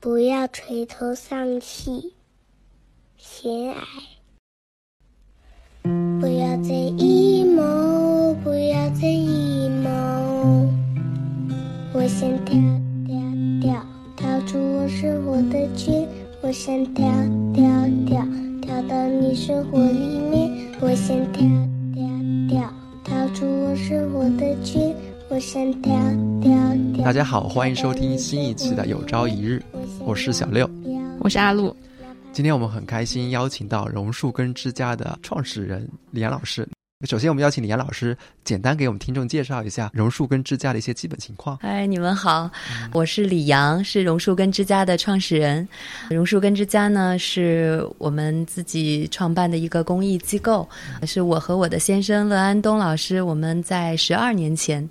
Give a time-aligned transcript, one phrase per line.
[0.00, 2.14] 不要垂头丧气，
[3.16, 3.82] 心爱。
[5.82, 10.68] 不要再 emo，不要再 emo。
[11.92, 12.54] 我想跳
[13.08, 13.18] 跳
[13.60, 13.84] 跳，
[14.16, 16.06] 跳出我生活的圈。
[16.42, 17.04] 我想跳
[17.52, 17.66] 跳
[18.06, 18.24] 跳，
[18.62, 20.70] 跳到你生活里面。
[20.80, 21.42] 我想跳
[21.92, 22.06] 跳
[22.48, 22.72] 跳，
[23.02, 24.94] 跳出我生活的圈。
[27.04, 29.62] 大家好，欢迎收听新一期的《有朝一日》，
[30.00, 30.68] 我是小六，
[31.20, 31.76] 我是阿露。
[32.32, 36.68] 今天我们很开心邀请到榕树根之家的创始人李阳老师。
[37.06, 41.56] 首先，我们邀请李阳老师简单给我们听众介绍一下榕树根之家的一些基本情况。
[41.62, 42.50] 嗨，你们好，
[42.92, 45.68] 我是李阳，是榕树根之家的创始人。
[46.10, 50.68] 榕树根之家呢，是我们自己创办的一个公益机构，
[51.06, 54.86] 是我和我的先生乐安东老师，我们在十二年前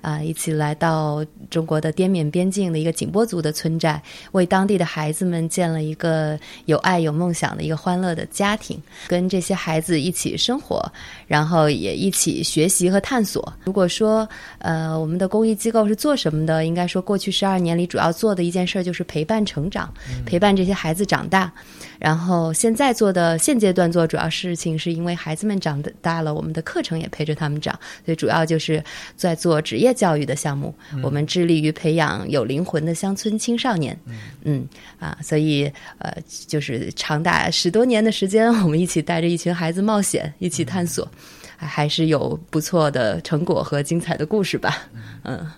[0.00, 4.02] 啊一起来到中国的滇缅边境的一个景颇族的村寨，
[4.32, 10.84] 为当地的孩子们建了一个有爱、有梦想的一个欢乐的家庭，跟这些孩子一起生活，
[11.28, 11.51] 然后。
[11.52, 13.52] 然后也一起学习和探索。
[13.62, 16.64] 如果说，呃，我们的公益机构是做什么的？
[16.64, 19.92] 应该说，过去十二年里主要做的一件事就是陪伴成长，
[20.24, 21.52] 陪伴这些孩子长大。
[21.98, 28.82] 然后现在做的现阶段做主要事情，是因为孩子们长大了，我们的课程也陪着他们长，所以主要就是
[29.14, 30.74] 在做职业教育的项目。
[31.02, 33.94] 我们致力于培养有灵魂的乡村青少年。
[34.42, 34.66] 嗯
[34.98, 41.06] 啊，所以呃，就是长达十多年的时间，我们一起带着一群孩子冒险，一起探索，
[41.66, 44.78] 还是有不错的成果和精彩的故事吧。
[45.24, 45.50] 嗯。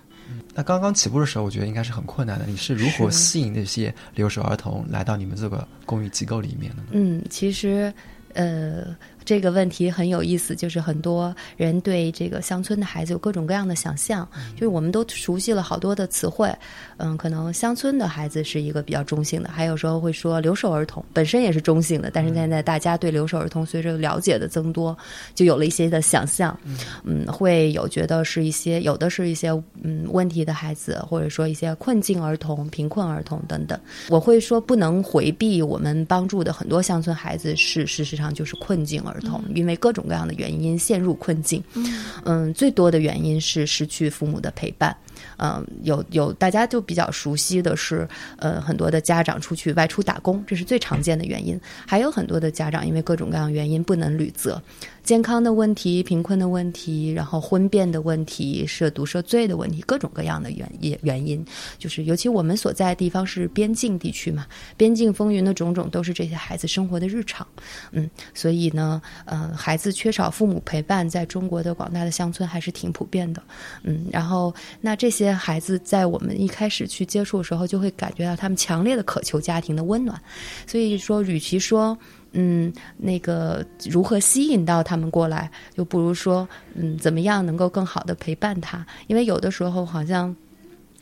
[0.54, 2.44] 那刚刚起步的时候，我觉得应该是很困难的。
[2.46, 6.88] 你是如何吸引那些留守儿童来到你们这个公益机构里面的呢？
[6.92, 7.92] 嗯，其实，
[8.34, 8.96] 呃。
[9.24, 16.52] 这个问题很有意思，就是很多人对这个乡村的孩子有各种各样的想象，就是我们都熟悉了好多的词汇，
[16.98, 24.96] 嗯，可能乡村的孩子是一个比较中性的，还有时候会说留守儿童本身也是中性的，但是现在大家对留守儿童随着了解的增多，
[25.34, 26.58] 就有了一些的想象，
[27.02, 29.48] 嗯，会有觉得是一些有的是一些
[29.82, 33.78] 嗯问题的孩子，或者说一些困境儿童、贫困儿童等等，
[34.10, 39.13] 我会说不能回避我们帮助的很多乡村孩子是事实上就是困境儿。
[39.14, 41.62] 儿童因为各种各样的原因陷入困境，
[42.24, 44.94] 嗯，最多的原因是失去父母的陪伴。
[45.36, 51.58] 嗯，有有大家就比较熟悉的是，呃，很多的家长出去外出打工，这是最常见的原因。
[51.86, 54.60] 还有很多的家长因为各种各样原因不能履责，
[55.04, 61.44] 健康的问题、贫困的问题，然后婚变的问题、涉毒涉罪的问题，各种各样的原因原因。
[61.78, 67.46] 就是尤其我们所在的地方是边境地区嘛，边境风云的种种都是这些孩子生活的日常。
[67.92, 73.42] 嗯，所以呢，呃，孩子缺少父母陪伴，在中国的广大的乡村还是挺普遍的。
[73.84, 75.14] 嗯，然后那这。
[75.14, 80.20] 些孩子在我们一开始去接触的时候，就会感觉到他们强烈的渴求家庭的温暖。
[80.66, 81.96] 所以说，与其说
[82.34, 88.86] 嗯那个如何吸引到他们过来，又不如说嗯怎么样能够更好的陪伴他。
[89.06, 90.36] 因为有的时候好像。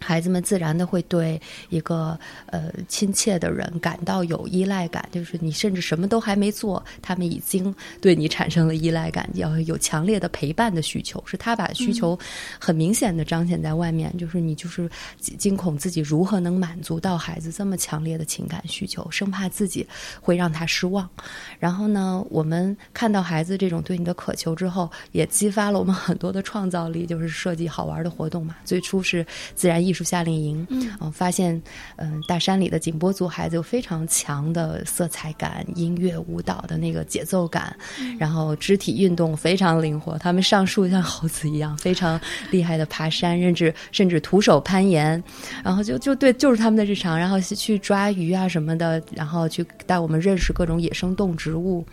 [0.02, 1.40] 孩子们自然的会对
[1.70, 12.18] 一个呃亲切的人感到有依赖感，就是你甚至什么都还没做，他们已经对你产生了依赖感，要有强烈的陪伴的需求，是他把需求
[12.58, 19.86] 很明显的彰显在外面，就是你就是惊恐自己如何能满足到孩子这么强烈的情感需求，生怕自己
[20.20, 21.08] 会让他失望。
[21.60, 28.56] 然后呢，我们看到孩子这种对你的渴求之后，也激发了我们很多的创造力，就是设计好玩的活动嘛。
[28.64, 29.24] 最初是
[29.54, 29.91] 自然艺。
[29.92, 31.62] 艺术夏令营，嗯，发现，
[31.96, 37.76] 嗯，大山里的景波族孩子有非常强的色彩感、音乐舞蹈的那个节奏感，
[38.18, 42.18] 然后肢体运动非常灵活，他们上树像猴子一样，非常
[42.50, 45.22] 厉害的爬山，甚至甚至徒手攀岩，
[45.62, 51.84] 然后就就对，就是他们的日常，然后去抓鱼啊什么的，然后去带我们认识各种野生动植物。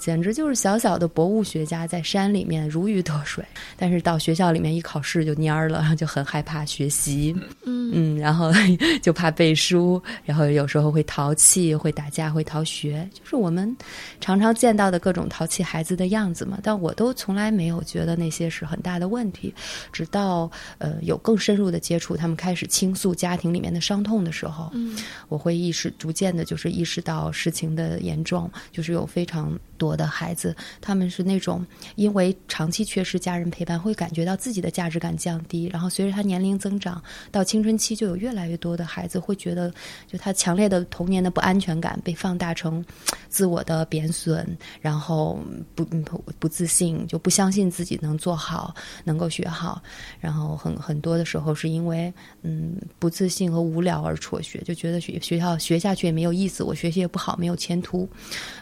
[0.00, 3.44] 简直就是小小的博物学家，在山里面如鱼得水，
[3.76, 8.50] 但是到学校里面一考试就蔫儿了，就很害怕学习，嗯嗯，然后
[9.02, 13.76] 就怕背书，然后有时候会淘气，会打架，会逃学，就是我们
[14.20, 16.58] 常常见到的各种淘气孩子的样子嘛。
[16.62, 19.52] 但我都从来没有觉得那些是很大的问题，
[19.92, 24.96] 直到呃有更深入的接触，他们开始倾诉家庭里面的伤痛的时候，嗯，
[25.28, 29.89] 我会意识逐渐的，就是意识到事情的严重，就是有非常多。
[29.90, 31.66] 我的孩子，他们是那种
[31.96, 35.66] 因为长期缺失家人陪伴，会感觉到自己的价值感降低。
[35.72, 37.02] 然后随着他年龄增长，
[37.32, 39.72] 到青春期，就有越来越多的孩子会觉得，
[40.06, 42.84] 就他强烈的童年的不安全感被放大成
[43.28, 44.46] 自我的贬损，
[44.80, 45.40] 然后
[45.74, 48.72] 不不不自信，就不相信自己能做好，
[49.02, 49.82] 能够学好。
[50.20, 58.08] 然后很很多的时候是因为嗯不自信和无聊而辍学，就觉得学学校学下去也没有意思，我学习也不好，没有前途。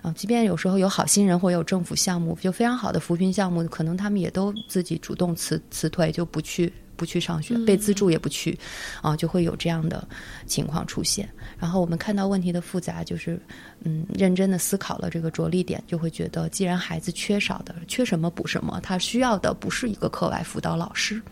[0.02, 8.58] 啊，即便有时候有好心人或有政府项目，就非常好的扶贫项目，可能他们也都自己主动辞辞退，就不去不去上学，被资助也不去，
[9.00, 10.06] 啊，就会有这样的
[10.46, 11.28] 情况出现。
[11.58, 13.40] 然后我们看到问题的复杂，就是
[13.84, 21.22] 嗯，认真的思考了这个着力点，就会觉得，既然孩子缺少的缺什么补什么，他需要的不是一个课外辅导老师，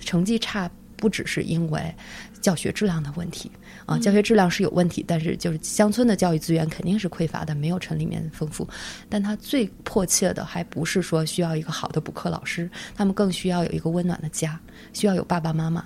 [0.00, 1.94] 成绩差不只是因为
[2.40, 3.50] 教学质量的问题。
[3.86, 8.66] 啊，教学质量是有问题，但是就是乡村的教育资源肯定是匮乏的，没有城里面丰富。
[9.08, 14.58] 但他最迫切的还不是说需要一个好的补课老师，他们更需要有一个温暖的家，
[14.92, 15.84] 需要有爸爸妈妈，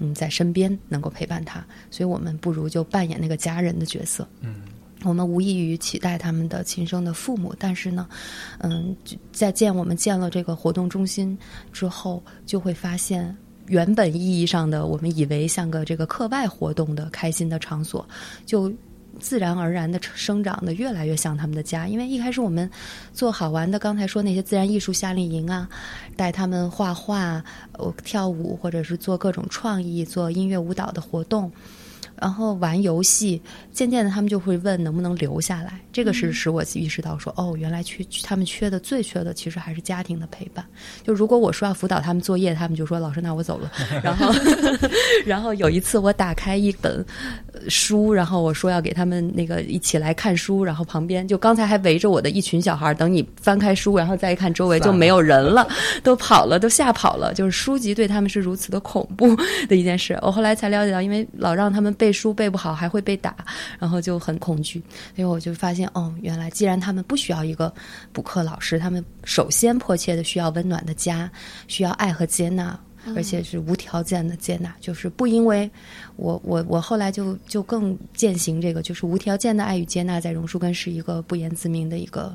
[0.00, 1.64] 嗯，在身边能够陪伴他。
[1.90, 4.28] 所以我们不如就扮演那个家人的角色。
[4.40, 4.56] 嗯，
[5.04, 8.06] 我们无异于取代他们的亲生的父母，但是呢，
[8.58, 8.94] 嗯，
[9.32, 11.36] 在建我们建了这个活动中心
[11.72, 13.34] 之后，就会发现。
[13.68, 18.06] 原本意义上的，我们以为像个这个课外活动的开心的场所，
[18.44, 18.72] 就
[19.20, 21.86] 自然而然的生长的越来越像他们的家。
[21.86, 22.70] 因为一开始我们
[23.12, 25.68] 做好玩的，刚才说那些自然艺术夏令营啊，
[26.16, 27.42] 带他们画画、
[28.04, 31.50] 跳舞，或者是做各种创意、做音乐舞蹈的活动。
[32.20, 33.40] 然后玩游戏，
[33.72, 35.80] 渐渐的他们就会问能不能留下来。
[35.92, 40.64] 这个是使我意识到说，哦，原来缺他们缺的最缺的其实还是家庭的陪伴。
[41.04, 43.70] 就如果我说要辅导他们作业，他们就说老师那我走了。
[44.02, 44.32] 然后，
[45.24, 47.04] 然后有一次我打开一本
[47.68, 55.66] 书，然后我说要给他们那个一起来看书，然后旁边就刚才还围着我的一群小孩，等你翻开书，然后再一看周围就没有人了，
[56.02, 57.32] 都跑了，都吓跑了。
[57.34, 59.36] 就是书籍对他们是如此的恐怖
[59.68, 60.18] 的一件事。
[60.22, 62.07] 我后来才了解到，因为老让他们背。
[62.08, 63.36] 背书背不好还会被打，
[63.78, 64.82] 然后就很恐惧。
[65.14, 67.70] 所以我就发现，哦，原来既然他们不需要一个
[68.14, 71.30] 补课老师，他们首先迫切的需要温暖的家，
[71.66, 72.80] 需要爱和接纳，
[73.14, 74.74] 而且是无条件的接纳。
[74.80, 75.70] 就是不因为
[76.16, 82.34] 我我我后来就就更践行这个，就是无条件的爱与接纳，在榕树根是一个不言自明的一个。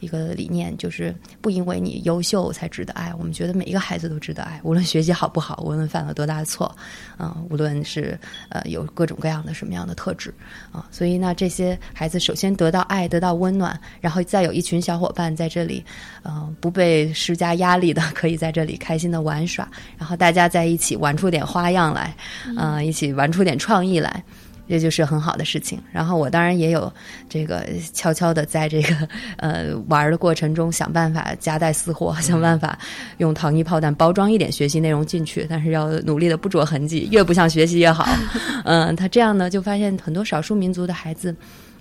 [0.00, 6.74] 一个理念就是不因为你优秀才值得爱，我们觉得每一个孩子都值得爱，无论学习好不好，无论犯了多大的错，
[7.16, 10.32] 啊，无论是呃有各种各样的什么样的特质
[10.72, 15.84] 啊，所以呢，这些孩子首先得到爱，得到温暖，然后再有一群小伙伴在这里，
[16.24, 19.68] 嗯，不被施加压力的，可以在这里开心的玩耍，
[19.98, 22.14] 然后大家在一起玩出点花样来，
[22.56, 24.22] 啊，一起玩出点创意来。
[24.68, 25.78] 这就是很好的事情。
[25.92, 26.92] 然后我当然也有
[27.28, 29.08] 这个悄悄的在这个
[29.38, 32.78] 呃玩的过程中想办法夹带私货，想办法
[33.18, 38.06] 用糖衣炮弹包装一点学习内容进去，但是要努力的不着痕迹，越不像学习越好。
[38.64, 41.34] 嗯，他这样呢，就发现很多少数民族的孩子。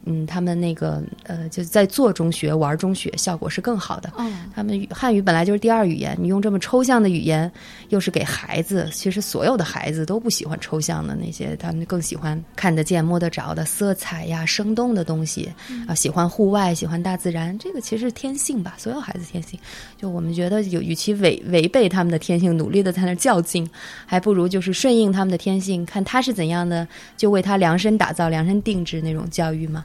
[0.06, 4.12] 嗯，他们那个呃，就是在做中学、玩中学，效果是更好的。
[4.18, 7.52] 嗯，他们汉语本来就是第二语言，你用这么抽象的语言，
[7.90, 15.52] 又是给孩子，其实所有的孩子都不喜欢抽象的那些，他们更喜欢看得见、摸得着的色彩呀、生动的东西
[15.88, 19.60] 啊，喜欢户外、喜欢大自然，这个其实是天性吧，所有孩子天性。
[19.98, 23.68] 就我们觉得，有与其违违背他们的天性，努力的在那较劲，
[24.06, 26.88] 还不如就是顺应他们的天性，看他是怎样的，
[27.18, 29.84] 就为他量身打造、量身定制那种教育嘛。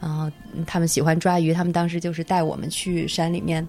[0.00, 0.30] 然后
[0.66, 3.66] 他们喜欢抓鱼，他们当时就是带我们去山里面，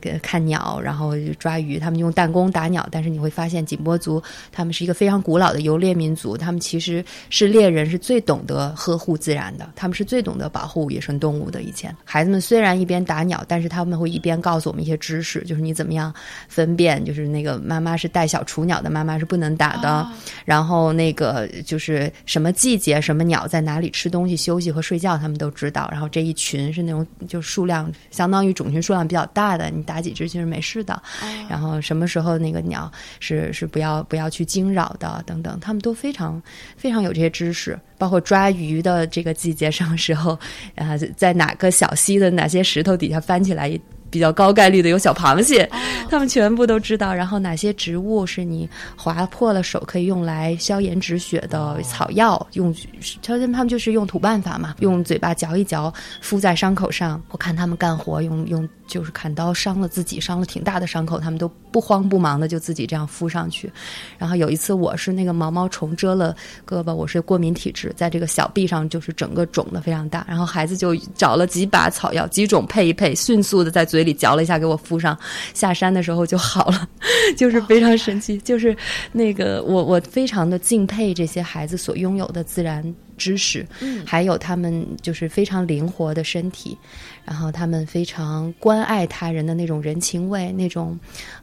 [0.00, 1.78] 给看鸟，然后抓鱼。
[1.78, 4.20] 他们用弹弓打鸟，但是你会发现，景波族
[4.50, 11.62] 他们是一个非常古老的游猎民族，他们其实是猎人，是最懂得呵护自然的，他们是最懂得保护野生动物的。
[11.62, 16.12] 以前孩子们虽然一边打鸟，但是他们会一边告诉我们一些知识，就是你怎么样
[16.48, 20.04] 分辨，就是那个妈妈是带小雏鸟的，妈妈是不能打的。
[20.44, 25.67] 然后那个就是什么季节，什么鸟在哪里吃东西、休息和睡觉，他们都知。
[25.68, 31.00] 知道，然后这一群是那种就数量相当于种群数量比较大的，你打几只其实没事的。
[31.48, 36.40] 然后什么时候那个鸟是是不要不要去惊扰的等等，他们都非常
[36.76, 37.78] 非常有这些知识。
[37.98, 40.38] 包括抓鱼的这个季节什么时候，
[40.76, 43.68] 啊，在哪个小溪的哪些石头底下翻起来
[44.10, 45.68] 比较高概率的有小螃蟹，
[46.10, 47.12] 他们全部都知道。
[47.12, 52.46] 然后哪些植物是你划破了手可以用来消炎止血的草药？
[52.52, 52.74] 用，
[53.22, 57.22] 他们他们就是用土办法嘛，用嘴巴嚼一嚼，敷在伤口上。
[57.30, 63.70] 我看他们干活用用就是砍刀伤了自己，伤了挺大的伤口，他们都不慌不忙的就自己这样敷上去。
[64.16, 66.34] 然后有一次我是那个毛毛虫蛰了
[66.66, 70.24] 胳膊，我是过敏体质，在这个小臂上就是整个肿的非常大。
[70.28, 75.18] 然后孩子就找了几把草药，几种配一配，迅速的在嘴里嚼了一下给我敷上，
[75.54, 76.88] 下山的时候就好了，
[77.36, 78.38] 就是非常神奇。
[78.38, 78.76] 就是
[79.12, 86.76] 那个我我非常的敬佩这些孩子所拥有的自然知识，嗯还有他们就是非常灵活的身体，
[87.24, 90.98] 然后他们非常关爱他人的那种人情味，那种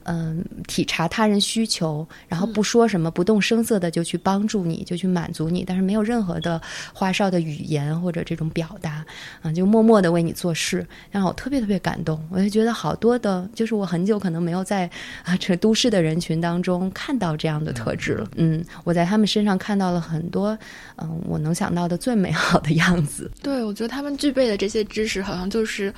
[0.05, 6.61] 嗯、体察他人需求，然后不说什么，不动声色的就去帮助你，就去满足你，但是没有任何的
[6.93, 9.05] 花哨的语言或者这种表达，
[9.41, 12.23] 啊，就默默的为你做事，让我特别特别感动。
[12.29, 14.89] 我就觉得好多的，就是我很久可能没有在
[15.23, 18.29] 啊这都市的人群当中看到这样的特质了。
[18.35, 20.57] 嗯，我在他们身上看到了很多，
[20.97, 23.31] 嗯，我能想到的最美好的样子。
[23.41, 25.93] 对，我觉得他们具备的这些知识，好像就是，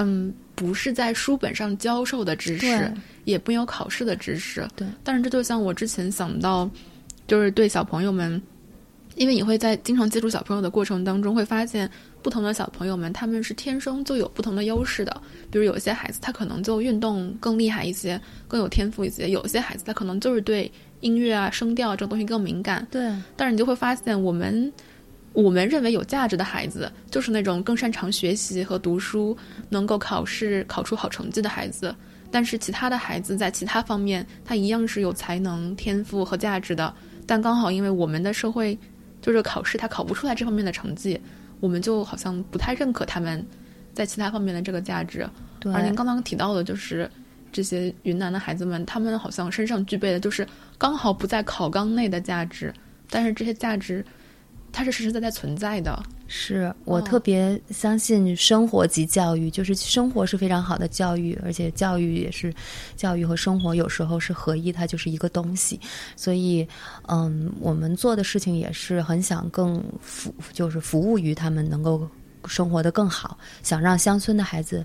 [0.00, 2.92] 嗯，不是在书本上教授的知识，
[3.24, 4.66] 也不有考试的知识。
[4.76, 6.70] 对，但是这就像我之前想到，
[7.26, 8.40] 就是对小朋友们，
[9.16, 11.90] 因为你会在经常接触小朋友的过程当中，会发现
[12.22, 15.20] 不同的小朋友们他们是天生就有不同的优势的。
[15.50, 22.86] 比如有些孩子他可能就运动更厉害一些，更有天赋一些；有些孩子他可能就是对音乐啊、声调这种东西更敏感。
[22.88, 24.72] 对，但是你就会发现，我们
[25.32, 29.36] 我们认为有价值的孩子，就是那种更擅长学习和读书，
[29.68, 31.94] 能够考试考出好成绩的孩子。
[32.30, 36.92] 但是其他的孩子在其他方面，他一样是有才能、天赋和价值的。
[37.26, 38.76] 但刚好因为我们的社会
[39.22, 41.18] 就是考试，他考不出来这方面的成绩，
[41.60, 43.44] 我们就好像不太认可他们
[43.94, 45.28] 在其他方面的这个价值。
[45.60, 47.10] 对，而您刚刚提到的，就是
[47.50, 52.72] 这些云南的孩子们，他们好像身上具备的就是刚好不在考纲内的价值，
[53.08, 54.04] 但是这些价值
[54.72, 56.02] 它是实实在在存在的。
[56.30, 62.52] 是我哦特别相信生活及教育，就是生活是非常好的教育，而且教育也是
[62.94, 65.80] 教育和生活有时候是合一，它就是一个东西。
[66.16, 66.68] 所以，
[67.06, 72.06] 嗯，我们做的事情也是很想更服，就是服务于他们能够
[72.44, 74.84] 生活的更好，想让乡村的孩子，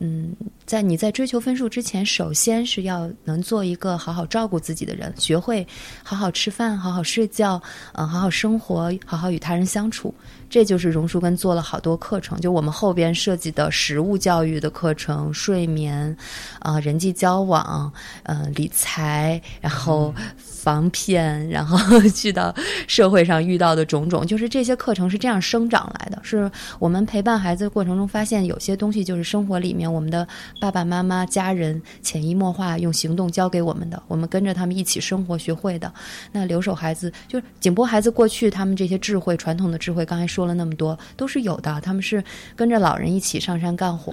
[0.00, 5.66] 嗯，在你在追求分数之前，首先是要能做一个好好照顾自己的人，学会
[6.02, 7.60] 好好吃饭、好好睡觉，
[7.92, 10.14] 嗯、好好生活，好好与他人相处。
[10.48, 16.16] 这就是榕树根做了好多课程，就我们后边设计的实物教育的课程、睡眠，
[16.58, 17.92] 啊、人际交往，
[18.24, 22.52] 呃，理财，然后防骗，然后去到
[22.88, 26.18] 社会上遇到的种种，就是这些课程是这样生长来的。
[26.24, 30.26] 是我们陪伴孩子的过程中发现，有些东西就是生活里面我们的
[30.60, 35.92] 爸爸妈妈、家人潜移默化用行动教给我们的，我们跟着他们一起生活学会的。
[36.32, 41.80] 那留守孩子就是景波孩子，过去他们这些智慧、传统的智慧，刚才说了那么多，都是有的。
[41.80, 42.22] 他们是
[42.54, 44.12] 跟着老人一起上山干活，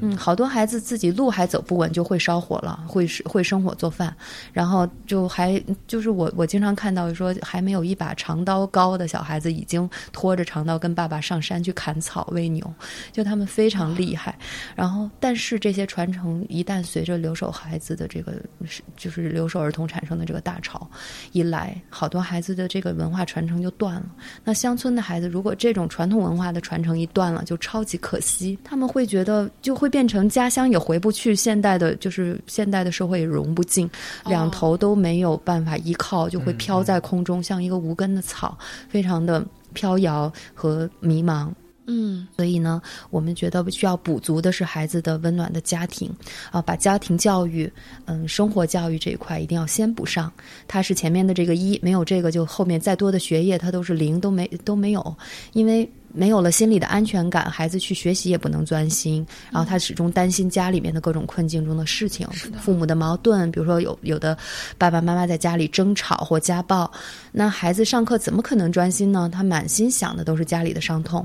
[0.00, 4.14] 嗯，好多孩子自己路还走不稳，就会烧火了，会会生火做饭，
[4.52, 12.72] 然后就还就是我我经常看到说，还没有一把长刀高的小孩子，已经拖着长刀跟爸爸上山去砍草喂牛，
[13.12, 14.36] 就他们非常厉害。
[14.74, 18.32] 然后，但是这些传承一旦随着留守孩子的这个
[18.64, 20.88] 是就是留守儿童产生的这个大潮
[21.32, 24.06] 一来，好多孩子的这个文化传承就断了。
[24.44, 28.58] 那乡村的孩子，如果这种传统文化的传承一断了，就超级可惜。
[28.62, 33.90] 他们会觉得就会变成家乡也回不去，现代的就是现代的社会也融不进，
[34.26, 38.56] 两头都没有办法依靠，就会飘在空中，像一个无根的草，
[38.88, 41.50] 非常的飘摇和迷茫。
[41.90, 42.80] 嗯所以呢，
[43.10, 46.14] 我们觉得需要补足的是孩子的温暖的家庭
[46.50, 47.72] 啊，把家庭教育、
[48.04, 50.30] 嗯，生活教育这一块一定要先补上。
[50.66, 55.16] 它是前面的这个一，没有这个就后面再多的学业它都是零，都没都没有，
[55.54, 55.90] 因为。
[56.18, 62.26] 没有了心理的安全感，孩子去学习也不能专心，然后他始终担心家里面的各种困境中的事情，
[62.60, 64.36] 父母的矛盾，比如说有有的
[64.76, 66.90] 爸爸妈妈在家里争吵或家暴，
[67.30, 69.30] 那孩子上课怎么可能专心呢？
[69.32, 71.24] 他满心想的都是家里的伤痛，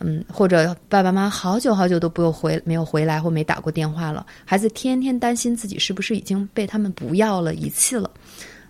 [0.00, 8.10] 嗯，或者爸爸妈妈好久好久都不有回没有回来或没打过电话了，孩子天天担心自己是不是已经被他们不要了、遗弃了。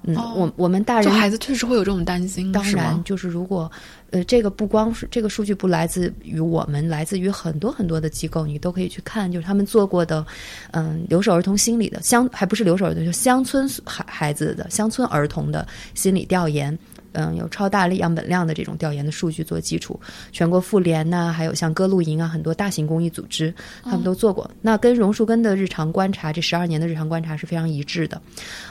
[0.07, 3.73] 嗯，哦我我们大人就孩子确实会有这种担心，当然，就是如果，
[4.15, 10.25] 呃，这个不光是这个数据不来自于我们，来自于很多很多的机构，你都可以去看，就是他们做过的，
[10.71, 16.79] 嗯，留守儿童心理的乡，还不是留守儿童，就乡村孩孩子的乡村儿童的心理调研。
[17.15, 19.99] 嗯，有超大样本量的这种调研的数据做基础。
[20.31, 23.53] 全国妇联呐，还有像歌露营啊，很多大型公益组织，
[23.83, 24.49] 他们都做过。
[24.61, 28.21] 那跟榕树根的日常观察，这十二年的日常观察是非常一致的。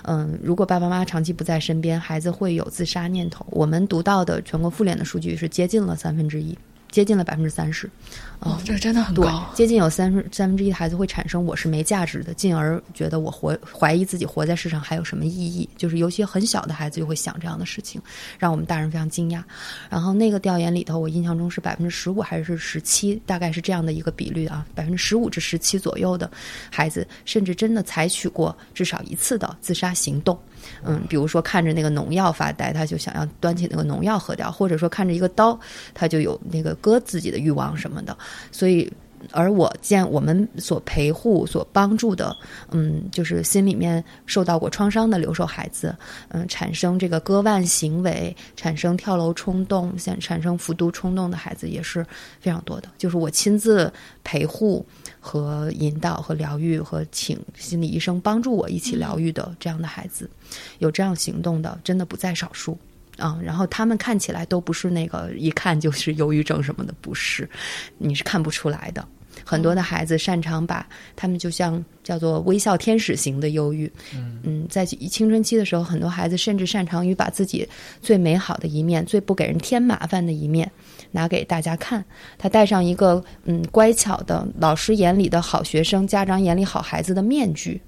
[0.03, 3.45] 嗯，如果爸爸妈妈长期不在身边，孩子会有自杀念头。
[3.50, 6.57] 我们读到的全国妇联的数据是接近了三分之一。
[6.91, 7.89] 接近了百分之三十，
[8.43, 9.25] 哦，这个真的很多。
[9.53, 15.67] 接近有三分三分之一的孩子会产生我是没价值的，进而觉得我活怀疑自己活在世上还有什么意义。
[15.77, 18.01] 就是尤其很小的孩子就会想这样的事情，
[18.38, 19.41] 让我们大人非常惊讶。
[19.89, 26.29] 然后那个调研里头，我印象中是百分之十五还是十七，大概是这样的一个比率啊，百分之十五至十七左右的
[26.69, 30.38] 孩子，甚至真的采取过至少一次的自杀行动。
[30.81, 35.57] 嗯，比如说看着那个农药发呆，他就想要端起那个农药喝掉；或者说看着一个刀，
[35.93, 38.17] 他就有那个割自己的欲望什么的。
[38.52, 38.92] 所以，
[39.32, 42.36] 而我见我们所陪护、所帮助的，
[42.72, 45.96] 嗯，就是心里面受到过创伤的留守孩子，
[46.30, 52.06] 嗯，产生这个割腕行为、产生跳楼冲动、现产生服毒冲动的孩子也是
[52.40, 52.90] 非常多的。
[52.98, 53.92] 就是我亲自
[54.24, 54.86] 陪护。
[55.25, 60.30] 和引导和疗愈和请心理医生帮助我一起疗愈的这样的孩子，
[60.80, 62.78] 有这样行动的真的不在少数
[63.17, 63.39] 啊。
[63.43, 67.50] 然后他们看起来都不是那个一看就是忧郁症什么的，不是，
[67.98, 69.05] 你是看不出来的。
[69.43, 73.91] 很多的孩子擅长把他们就像叫做微笑天使型的忧郁，
[74.43, 77.67] 嗯，在青春期的时候，很多孩子甚至擅长于把自己
[78.00, 80.72] 最美好的一面、最不给人添麻烦的一面。
[81.12, 82.03] 拿给大家看，
[82.38, 87.79] 他戴上一个嗯乖巧的老师眼里的好学生、家长眼里好孩子的面具，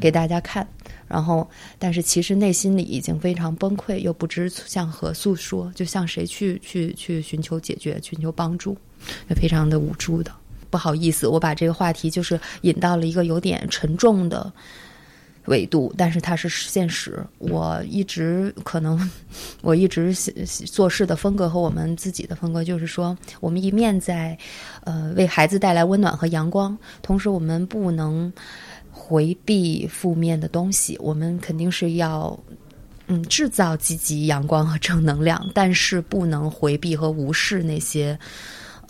[0.00, 0.66] 给大家看。
[1.10, 8.76] 然后，但是其实内心里已经非常崩溃，又不知向何诉说，就向谁去去去寻求解决、寻求帮助，
[9.28, 10.30] 也非常的无助的。
[10.70, 14.52] 不好意思，我把这个话题就是引到了一个有点沉重的。
[15.46, 17.18] 维度，但是它是现实。
[17.38, 19.10] 我一直可能，
[19.62, 20.14] 我一直
[20.66, 24.36] 做事的风格和我们自己的风格，就是说，我们一面在，
[24.84, 28.30] 呃，为孩子带来温暖和阳光，同时我们不能
[29.00, 30.96] 回避负面的东西。
[31.00, 32.38] 我们肯定是要，
[33.06, 38.18] 嗯，制造积极阳光和正能量，但是不能回避和无视那些。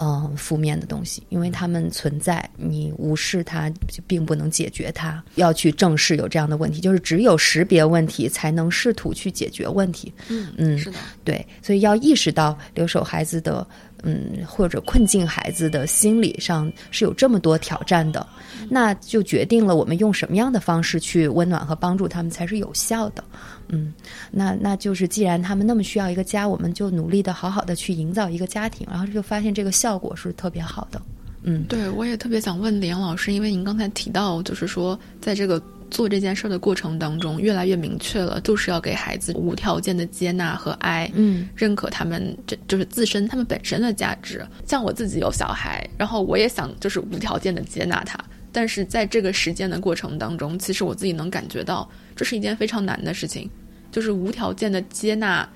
[0.03, 5.23] 嗯，负面的东西，因为他们存在，你无视它就并不能解决它。
[5.35, 10.11] 要去正视有这样的问题，就是只有识别问题，才能试图去解决问题。
[10.31, 13.67] 嗯嗯，是的，对，所以要意识到留守孩子的。
[14.03, 18.27] 嗯，或者困境孩子的心理上是有这么多挑战的，
[18.69, 23.23] 那就决定了我们用什么样的方式去温暖和帮助他们才是有效的。
[23.69, 23.93] 嗯，
[24.31, 31.01] 那那就是既然他们那么需要一个家，我们就努力的好好的去营造一个家庭，然后就发现这个效果是特别好的。
[31.43, 35.63] 嗯，对我也特别想问李阳老师，因为您刚才提到，就是说在这个。
[35.91, 44.47] 做这件事儿的过程当中，越来越明确了，就是要给孩子无条件的接纳和爱，嗯，认可他们这就是自身他们本身的价值。
[44.67, 48.19] 像我自己有小孩，然后我也想就是无条件的接纳他，
[48.53, 53.51] 但是在这个实践的过程当中，其实我自己能感觉到，这是一件非常难的事情，
[53.91, 55.49] 就是无条件的接纳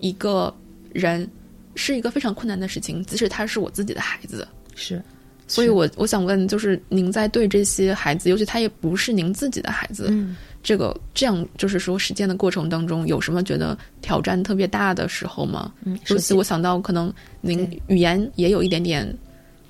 [0.00, 0.54] 一个
[0.92, 1.28] 人，
[1.74, 5.02] 是一个非常困难的事情，即使他是我自己的孩子，是。
[5.46, 10.12] 所以，我我想问，就是您在对这些孩子，尤其他也不是您自己的孩子，
[10.62, 15.72] 这个这样就是说实践的过程当中，有什么觉得挑战特别大的时候吗？
[15.84, 19.16] 嗯，尤其我想到，可能您语言也有一点点，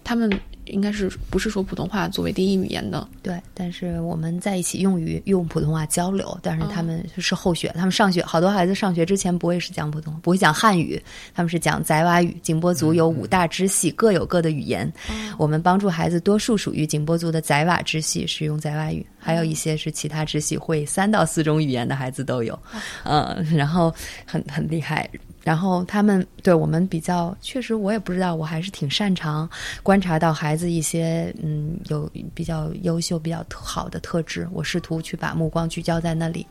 [0.04, 0.30] 他们。
[0.72, 3.06] 应该是不是说普通话作为第一语言的？
[3.22, 11.00] 对，但是我们在一起用于用普通话交流，但是他们是后学，他们上学好多孩子上学之前不会是讲普通，不会讲汉语，
[11.35, 12.37] 他们是讲秭瓦语。
[12.42, 14.90] 景颇族有五大支系，各有各的语言。
[15.38, 22.58] 我们帮助孩子，多数属于景颇族的秭瓦支系，使用秭瓦语，还有一些是其他支系，会三到四种语言的孩子都有。
[23.04, 25.08] 嗯，然后很很厉害。
[25.42, 29.48] 然后他们对我们比较，确实我也不知道，我还是挺擅长
[29.83, 36.46] 观察到孩子一些嗯有比较优秀、比较好的特质，我试图去把目光聚焦在那里。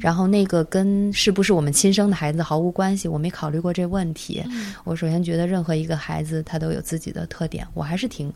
[0.00, 4.42] 然后那个跟是不是我们亲生的孩子毫无关系，我没考虑过这问题。
[4.84, 8.32] 我首先觉得任何一个孩子他都有自己的特点，我还是挺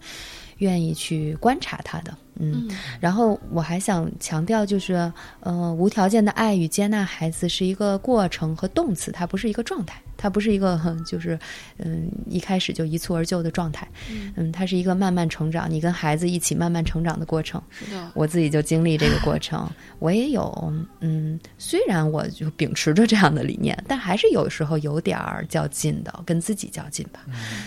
[0.58, 2.16] 愿意去观察他的。
[2.38, 2.68] 嗯，
[3.00, 11.36] 然后我还想强调，就是，呃，无条件的爱与接纳孩子是一个过程和动词，它不是一个状态，它不是一个 就是，
[11.78, 13.88] 嗯，一开始就一蹴而就的状态，
[14.36, 17.60] 嗯，它是一个慢慢成长，你跟孩子一起慢慢成长的过程。
[17.70, 27.20] 是的，我自己就经历这个过程， 我也有，嗯，虽然我就秉持着这样的理念，但还是有时候有点儿较劲的，跟自己较劲吧。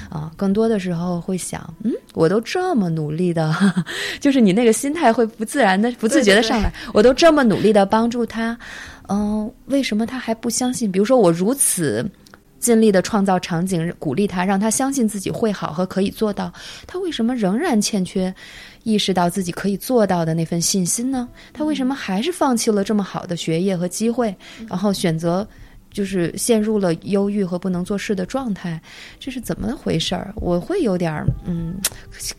[0.10, 3.54] 啊，更多的时候会想，嗯，我都这么努力的，
[4.22, 4.61] 就是你那。
[4.62, 6.72] 那个心态会不自然的、不自觉的上来。
[6.94, 8.56] 我都这么努力的帮助他，
[9.10, 10.92] 嗯，为什么他还不相信？
[10.92, 12.08] 比如说，我如此
[12.60, 16.54] 尽力的创造场景，鼓励他，让他相信自己会好和可以做到。
[16.86, 18.32] 他为什么仍然欠缺
[18.84, 21.28] 意识到自己可以做到的那份信心呢？
[21.52, 24.36] 他为什么还是放弃了这么好的学业和机会，
[24.70, 25.48] 然后选择？
[25.92, 28.82] 就是陷入了忧郁和不能做事的状态，
[29.20, 30.34] 这是怎么回事儿？
[30.36, 31.76] 我会有点儿，嗯，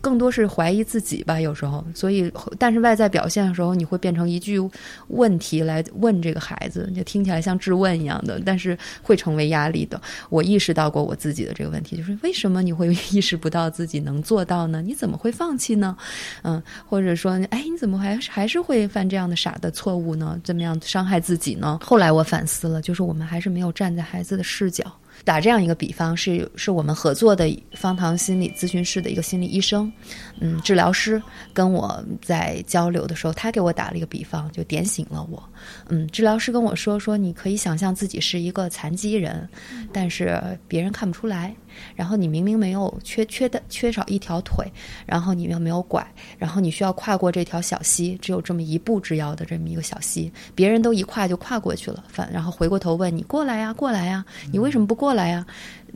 [0.01, 1.85] 更多是怀疑自己吧，有时候。
[1.93, 4.59] 所以，但是外在表现的时候，你会变成一句
[5.07, 10.01] 问题来问这个孩子，就听起来像质问一样的，但是会成为压力的。
[10.29, 14.81] 我意识到过我自己的这个问题，就是为什么你会意识不到自己能做到呢？
[14.81, 15.95] 你怎么会放弃呢？
[16.41, 20.39] 嗯，或者说，哎，你怎么还还是会犯这样的傻的错误呢？
[20.43, 21.79] 怎么样伤害自己呢？
[21.83, 24.85] 后来我反思了，就是我们还是没有站在孩子的视角。
[25.25, 29.91] 打这样一个比方，是是我们合作的方糖心理咨询室的一个心理医生，
[30.39, 31.21] 嗯，治疗师
[31.53, 35.41] 跟我在交流的时候，他给我打了一个比方，就点醒了我。
[35.87, 39.47] 嗯，治疗师跟我说说，你可以想象自己是一个残疾人，
[39.91, 41.53] 但是别人看不出来。
[41.95, 44.63] 然后你明明没有缺缺的缺少一条腿，
[45.07, 46.05] 然后你又没有拐，
[46.37, 55.43] 然后你需要跨过这条小溪，只有这么一步之遥的这么一个小溪，别人都一跨就跨过去了，反然后回过头问你过来呀，过来呀，你为什么不过来呀？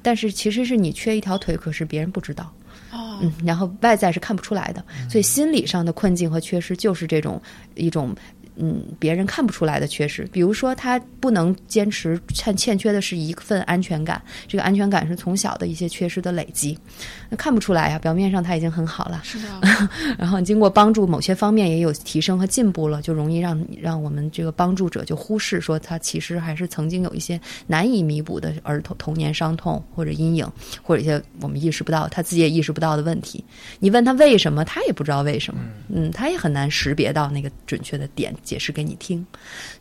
[0.02, 2.52] 但是其实是你缺一条腿，可是别人不知道，
[2.94, 7.42] 嗯，然后外在是看不出来的，所以心理上的困境和缺失就是这种
[7.76, 8.16] 一种。
[8.60, 14.22] 嗯，别人看不出来的缺失，比如说他不能坚持，欠欠缺的是一份安全感。
[14.48, 16.78] 这个安全感是从小的一些缺失的累积，
[17.30, 18.00] 那看不出来呀。
[18.00, 19.48] 表面上他已经很好了， 是的。
[20.18, 30.50] 然后经过帮助，某些方面也有提升和进步了，就容易让让我们这个帮助者就忽视说他其实还是曾经有一些难以弥补的儿童童年伤痛或者阴影，
[30.82, 33.44] 或者一些我们意识不到他自己也意识不到的问题。
[33.80, 35.60] 你问他为什么，他也不知道为什么。
[35.90, 38.34] 嗯，他也很难识别到那个准确的点。
[38.48, 39.20] 解释给你听，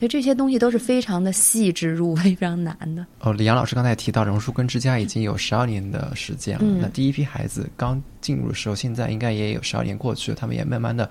[0.01, 3.07] 所以这些东西都是非常的细致入微，非常难的。
[3.21, 6.65] 哦，李阳老师刚才提到榕树根之家已经有十二年的时间了。
[6.81, 11.09] 那第一批孩子刚进入的时候，现在应该也有十二年过去了，他们也慢慢的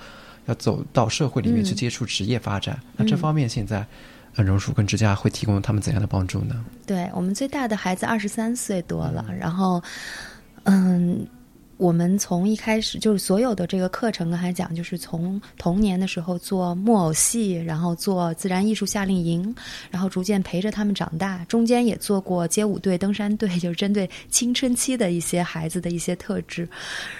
[0.47, 2.77] 要走到社会里面去接触职业发展。
[2.97, 3.87] 那这方面现在，
[4.35, 6.65] 呃，榕树根之家会提供他们怎样的帮助呢？
[6.85, 9.81] 对我们最大的孩子二十三岁多了，然后，
[10.63, 11.25] 嗯。
[11.77, 19.53] 我们从一开始就是所有的这个课程，刚才讲就是从童年的时候做木偶戏，然后做自然艺术夏令营，
[19.91, 21.43] 然后逐渐陪着他们长大。
[21.45, 26.65] 中间也做过街舞队、登山队，就是针对青春期的一些孩子的一些特质，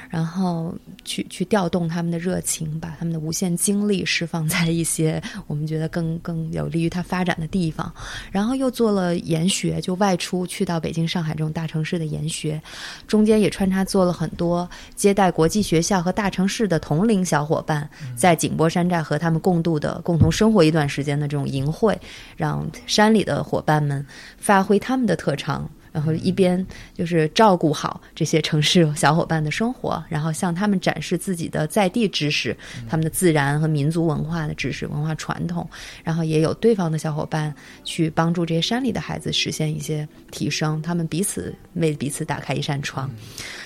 [0.09, 7.93] 然后去去调动他们的热情，把他们的无限精力释放在一些我们觉得更更有利于他发展的地方。
[8.31, 12.61] 然后又做了研学，就外出去到北京、上海这种大城市的研学，
[13.05, 14.44] 中间也穿插做了很多。
[14.45, 21.99] 多接待国际学校和大城市的同龄小伙伴，在景波山寨和他们共度的、共同生活一段时间的这种营会，
[22.37, 24.05] 让山里的伙伴们
[24.37, 25.67] 发挥他们的特长。
[25.95, 32.55] 然后一边就是照顾好这些城市小伙伴的生活，然后向他们展示自己的在地知识、
[32.85, 35.65] 他们的自然和民族文化的知识、文化传统，
[36.03, 37.55] 然后也有对方的小伙伴
[37.85, 43.09] 去帮助这些山里的孩子实现一些提升，他们彼此为彼此打开一扇窗。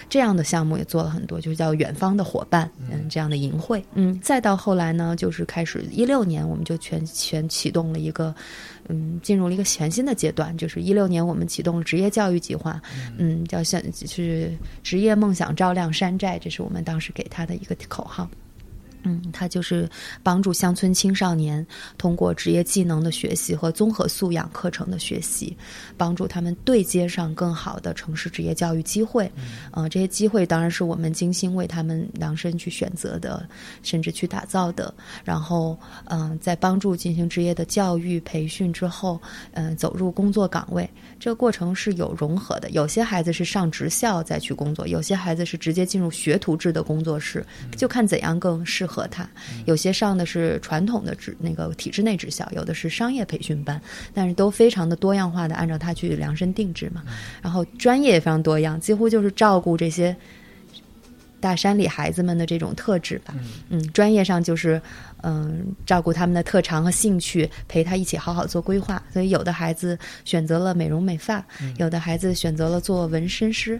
[0.07, 8.33] 这样的项目也做了很多，就叫远方的伙伴，嗯，这样的营会，嗯，再到后来呢，就是开始一六年，我们就全全启动了一个，
[8.89, 12.81] 嗯，进入了一个全新的阶段，就是一六年我们启动了职业教育计划，
[13.17, 14.51] 嗯，叫像是
[14.83, 18.29] 职业梦想照亮山寨，这是我们当时给他的一个口号。
[19.03, 19.89] 嗯，他就是
[20.21, 21.65] 帮助乡村青少年
[21.97, 25.55] 通过职业技能的学习和综合素养课程的学习，
[25.95, 29.31] 帮助他们对接上更好的城市职业教育机会。
[29.73, 33.47] 嗯，这些机会当然是我们精心为他们量身去选择的，
[33.83, 34.93] 甚至去打造的。
[35.23, 39.17] 然后，嗯，在帮助进行职业的教育培训之后，
[39.53, 42.69] 嗯，走入工作岗位，这个过程是有融合的。
[42.71, 47.45] 有些孩子是上职校再去工作，有些孩子是直接进入学徒制的工作室，
[47.77, 48.88] 就看怎样更适合。
[48.89, 49.29] 和他
[49.65, 53.79] 有些上的是传统的职那个体制内职校，有的是商业培训班，
[54.13, 57.03] 但是都非常的多样化的按照他去量身定制嘛。
[57.41, 60.15] 然后专业也非常多样，几乎就是照顾这些
[61.39, 63.33] 大山里孩子们的这种特质吧。
[63.69, 64.81] 嗯，专业上就是。
[65.21, 69.03] 嗯，照顾他们的特长和兴趣，陪他一起好好做规划。
[69.11, 73.77] 所以，有的孩子选择了美容美发，有的孩子选择了做纹身师，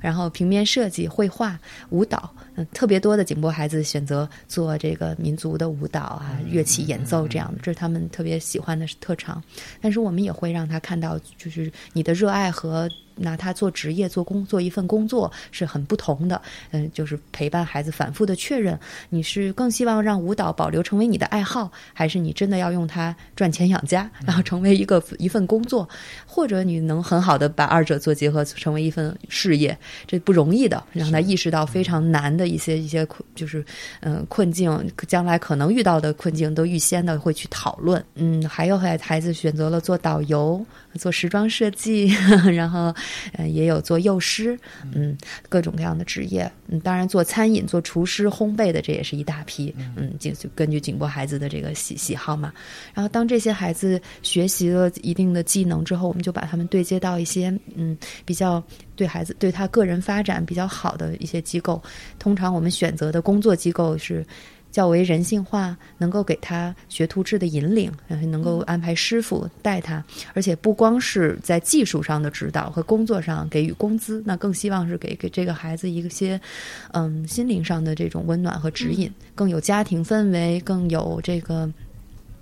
[0.00, 1.56] 然后平面设计、绘画、
[1.90, 2.28] 舞蹈。
[2.56, 9.40] 嗯，特别多的景波孩子选择做这个民族的舞蹈啊，乐器演奏这样的，这是他们特别喜欢的特长。
[9.80, 16.40] 但是，我们也会让他看到，就是你的热爱和拿它做职业、做工、做一份工作是很不同的。
[16.70, 25.88] 嗯，就是陪伴孩子反复的确认，你是更希望让舞蹈保留成为你的爱好，还是你真的要用它赚钱养家，然后成为一个一份工作，
[26.26, 29.76] 或者你能很好的把二者做结合，成为一份事业，
[30.06, 30.82] 这不容易的。
[30.92, 33.64] 让他意识到非常难的一些一些困，就是
[34.00, 38.04] 嗯困境，将来可能遇到的困境都预先的会去讨论。
[38.14, 40.64] 嗯，还有孩孩子选择了做导游。
[40.96, 42.06] 做时装设计，
[42.54, 42.94] 然后
[43.32, 44.58] 呃也有做幼师，
[44.92, 45.16] 嗯，
[45.48, 46.50] 各种各样的职业。
[46.68, 49.74] 嗯，当然做餐饮、做厨师、烘焙的这也是一大批。
[49.96, 52.52] 嗯，就根据景波孩子的这个喜喜好嘛。
[52.94, 58.62] 然后当这些孩子学习了一定的技能之后，我们就把他们对接到一些嗯比较
[58.94, 61.82] 对孩子对他个人发展比较好的一些机构。
[62.18, 64.26] 通常我们选择的工作机构是。
[64.76, 76.38] 较为人性化，能够给他学徒制的引领，能够安排师傅带他，而且不光是在技术上的指导和工作上给予工资，那更希望是给给这个孩子一些，
[76.92, 81.72] 嗯，心灵上的这种温暖和指引，更有家庭氛围，更有这个。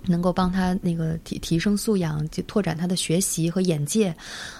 [0.07, 4.15] 能够帮他那个提提升素养，就拓展他的学习和眼界，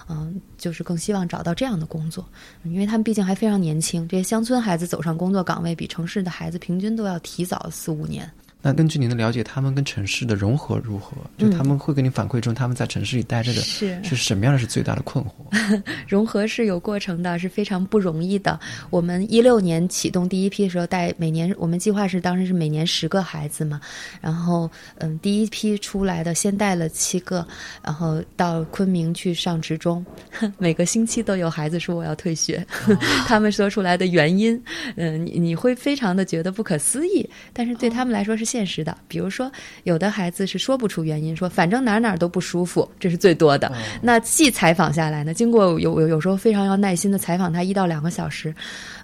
[0.08, 2.26] 嗯，就是更希望找到这样的工作，
[2.64, 4.06] 因为他们毕竟还非常年轻。
[4.08, 8.30] 这些乡村孩子走上工作岗位，比城市的孩子平均都要提早四五年。
[8.66, 11.16] 那根据您的了解，他们跟城市的融合如何？
[11.38, 15.80] 就他们会给你反馈中，他们在城市里待着的是是什么样的是最大的困惑？
[16.08, 18.58] 融合是有过程的，是非常不容易的。
[18.90, 23.80] 我们一六年启动第一批的时候，带每年我们计划是当时是每年十个孩子嘛，
[24.20, 27.46] 然后嗯，第一批出来的先带了七个，
[27.84, 30.04] 然后到昆明去上职中，
[30.58, 32.66] 每个星期都有孩子说我要退学，
[33.28, 34.60] 他们说出来的原因，
[34.96, 38.55] 嗯，你你会非常的觉得不可思议，但是对他们来说是。
[38.56, 43.70] 现实的，比如说，有的孩子是说不出原因，说反正哪哪都不舒服，这是最多的。
[44.00, 48.54] 那细采访下来呢，经过有有有时候非常要耐心的采访他一到两个小时，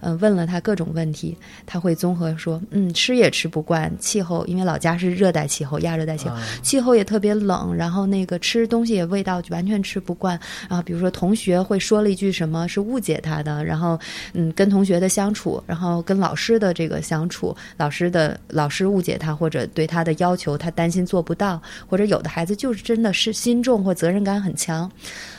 [0.01, 1.37] 嗯，问了他各种问题，
[1.67, 10.41] 他会综合说，嗯，吃也吃不惯，气候因为老家是热带气候，亚热带气候，气候也特别冷，然后那个吃东西也味道完全吃不惯。
[10.67, 14.01] 然后比如说同学会说了一句什么是误解他的，然后
[14.33, 19.35] 嗯，跟同学的相处，然后跟老师的这个相处，老师的老师误解他。
[19.43, 24.89] 或者对他的要求，他担心做不到，或者有的孩子就是真的是心重或责任感很强，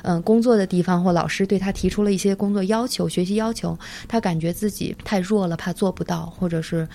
[0.01, 6.85] 嗯，工作的地方或老师对他提出了一些工作要求、学习要求，他感觉自己太弱了，怕做不到，或者是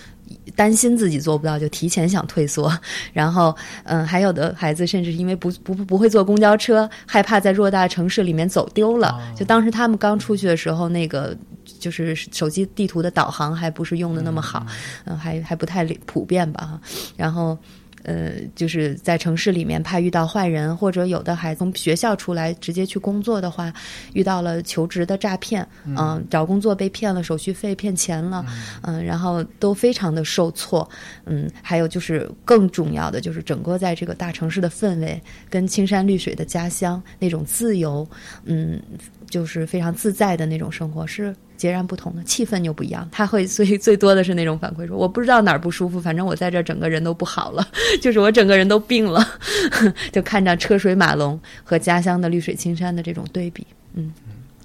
[0.55, 2.71] 担心自己做不到，就提前想退缩。
[3.14, 9.18] 然后，嗯，还有的孩子甚至因为不不不会坐公交车，害怕在偌大城市里面走丢了。
[9.35, 11.35] 就当时他们刚出去的时候，那个。
[11.78, 14.66] 就是手机地图的导航还不是用的那么好，
[15.04, 16.80] 嗯，还还不太普遍吧。
[17.16, 17.56] 然后，
[18.04, 23.72] 呃，就是在城市里面怕遇到坏人，或者有的孩子从学校出来直接去工作的话，
[24.14, 28.46] 遇到了求职的诈骗，嗯，找工作被骗了手续费骗钱了，
[28.82, 30.88] 嗯，然后都非常的受挫，
[31.26, 38.08] 嗯，还有就是更重要的就是整个在这个大城市的氛围，跟青山绿水的家乡那种自由，
[38.44, 38.80] 嗯，
[39.28, 41.34] 就是非常自在的那种生活是。
[41.59, 47.68] 截然不同的气氛又不一样，他会所以最多的是那种反馈说我不知道哪儿不舒服，反正我在这儿整个人都不好了，
[48.01, 49.23] 就是我整个人都病了，
[50.11, 54.11] 就看着车水马龙和家乡的绿水青山的这种对比，嗯。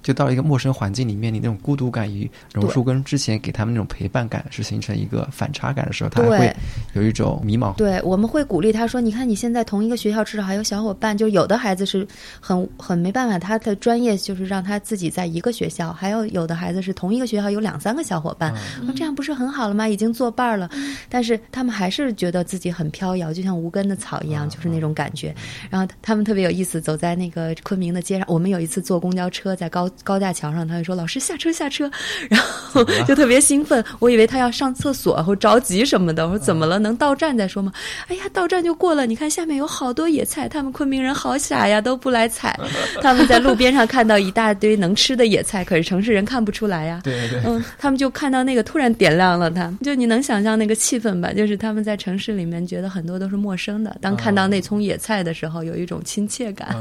[0.04, 6.54] 就到了一个陌生环境里面，你那种孤独感与榕树跟之前给他们那种陪伴感是形成一个反差感的时候，他会
[6.92, 7.74] 有一种迷茫。
[7.76, 11.16] 对，我们会鼓励他说：“你看，你现在同一个学校至少还有小伙伴。
[11.16, 12.06] 就有的孩子是
[12.38, 18.54] 很很没办法，他的专业就是让他自己在一个学校；还有有的孩子是同一个学校有两三个小伙伴。
[18.82, 19.88] 那这样不是很好了吗？
[19.88, 20.68] 已经作伴了，
[21.08, 25.34] 但是他们还是觉得自己很飘摇，就像无根的草一样，就是那种感觉。
[25.70, 28.26] 然后他们特别有意思，走在那个昆明的街上。
[28.28, 29.88] 我们有一次坐公交车，在高。
[30.02, 31.90] 高架桥上，他就说：“老师下车下车。”
[32.28, 36.26] 然后就特别兴奋，我以为他要上厕所或着急什么的。
[36.26, 36.78] 我说：“怎么了？
[36.78, 37.72] 能到站再说吗？”
[38.08, 39.06] 哎呀，到站就过了。
[39.06, 42.58] 你看下面有好多野菜，他们昆明人好傻呀，都不来采。
[43.00, 47.00] 他们在路边上看到一大堆能吃的野菜，可是城市人看不出来呀。
[47.04, 47.40] 对对。
[47.46, 51.32] 嗯，他们就看到那个突然点亮了他，就你能想象那个气氛吧？
[51.32, 56.74] 就是他们在城市里面觉得很多都是陌生的，当看到那丛野菜的时候，有一种亲切感。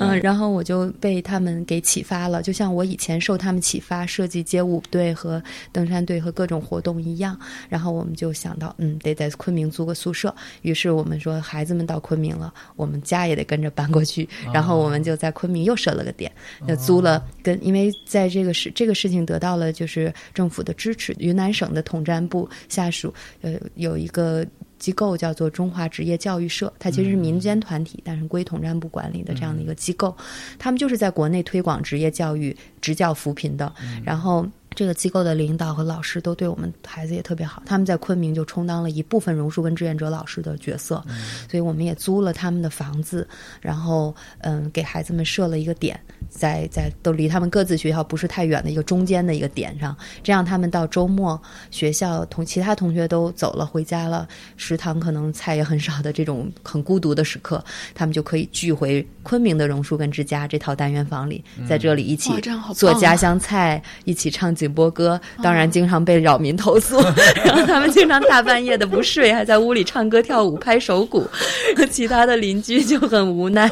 [0.00, 2.55] 嗯，然后我就被他们给启发了，就。
[2.56, 5.42] 像我以前受他们启发设计街舞队和
[5.72, 7.38] 登山队和各种活动一样，
[7.68, 10.34] 然后我们就想到，嗯，得在昆明租个宿舍。
[10.62, 14.26] 于是我们说，孩子们到昆明了，我们家也得跟着搬过去。
[14.54, 16.32] 然后我们就在昆明又设了个点，
[16.66, 24.46] 就租了跟，因为在这个事这个事情得到了就是政府的支持，云南省的统战部下属，呃，有一个。
[24.78, 30.16] 机构叫做中华职业教育社，它其实是民间团体，但是归统战部管理的这样的一个机构，
[30.58, 33.72] 他们就是在国内推广职业教育、职教扶贫的，
[34.04, 34.46] 然后。
[34.76, 41.02] 这个机构的领导和老师都对我们孩子也特别好，他们在昆明就充当了一部分榕树根志愿者老师的角色，
[41.50, 43.26] 所以我们也租了他们的房子，
[43.62, 62.30] 然后嗯，给孩子们设了一个点，在在都离他们各自学校不是太远的一个中间的一个点上，这样他们到周末学校同其他同学都走了回家了，食堂可能菜也很少的这种很孤独的时刻，他们就可以聚回昆明的榕树根之家这套单元房里，在这里一起
[62.74, 67.00] 做家乡菜，一起唱景波歌，当然经常被扰民投诉，
[67.44, 71.26] 然后他们经常大半夜的不睡，还在屋里唱歌跳舞拍手鼓，
[71.90, 73.70] 其他的邻居就很无奈，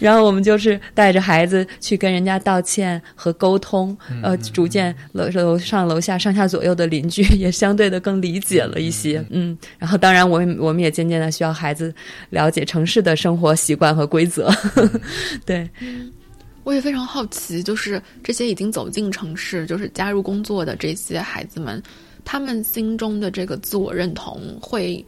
[0.00, 11.94] 然后我们就是带着孩子去跟人家道歉和沟通，呃，逐渐楼楼上楼下上下左右的邻居也相对的更理解了一些，嗯，然后当然我们我们也渐渐的需要孩子
[12.30, 14.50] 了解城市的生活习惯和规则，
[15.46, 15.68] 对。
[16.64, 21.80] 我也非常好奇，就是这些已经走进城市、就是加入工作的这些孩子们，
[22.24, 25.04] 他们心中的这个自我认同会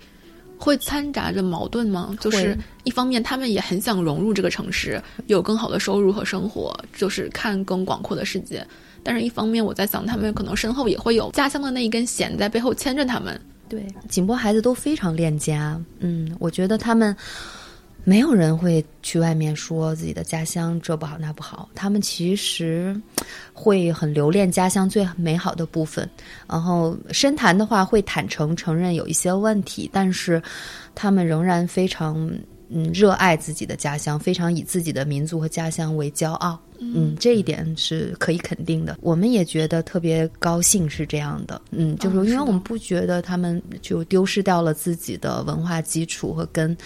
[0.59, 2.15] 会掺杂着矛盾吗？
[2.21, 8.61] 就是一方面，他们也很想融入这个城市，有更好的收入和生活，就是看更广阔的世界；
[9.03, 13.41] 但是，一方面，我在想，他们可能身后也会有家乡的那一根弦在背后牵着他们。
[13.67, 15.81] 对，景波孩子都非常恋家。
[16.01, 17.17] 嗯，我觉得他们。
[18.09, 22.95] 没有人会去外面说自己的家乡这不好那不好，他们其实
[23.53, 26.09] 会很留恋家乡最美好的部分。
[26.49, 30.41] 然后深谈的话会坦诚承认有一些问题，但是
[30.95, 32.31] 他们仍然非常
[32.69, 36.57] 嗯热爱自己的家乡，非常以自己的民族和家乡为骄傲。
[36.79, 38.99] 嗯，这一点是可以肯定的。
[39.01, 41.61] 我们也觉得特别高兴是这样的。
[41.73, 46.77] 嗯，就是因为我们不觉得他们就丢失掉了自己的文化基础和根。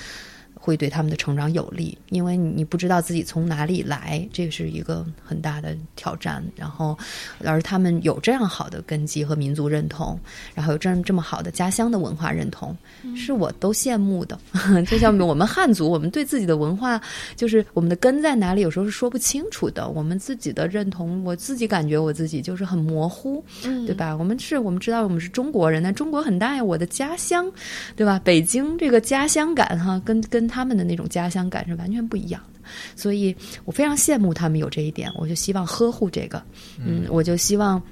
[0.71, 6.41] 会对他们的成长有利，因为你不知道自己从哪里来，这是一个很大的挑战。
[6.55, 6.97] 然后，
[7.45, 10.17] 而他们有这样好的根基和民族认同，
[10.55, 12.77] 然后有这样这么好的家乡的文化认同，
[13.17, 14.39] 是我都羡慕的。
[14.87, 17.01] 就像我们汉族，我们对自己的文化，
[17.35, 19.89] 就是我们的根在哪里，有时候是说不清楚的。
[19.89, 23.43] 我们自己的认同，我自己感觉我自己就是很模糊，
[23.87, 24.17] 对吧？
[24.17, 27.51] 我们是我们知道我们是中国人，但中国很大呀，我的家乡，
[27.97, 28.21] 对吧？
[28.23, 30.51] 北京这个家乡感，哈，跟跟。
[30.51, 32.61] 他们的那种家乡感是完全不一样的，
[32.97, 36.43] 所以我非常羡慕他们有这一点，我就希望呵护这个，
[36.79, 37.83] 嗯，我就希望。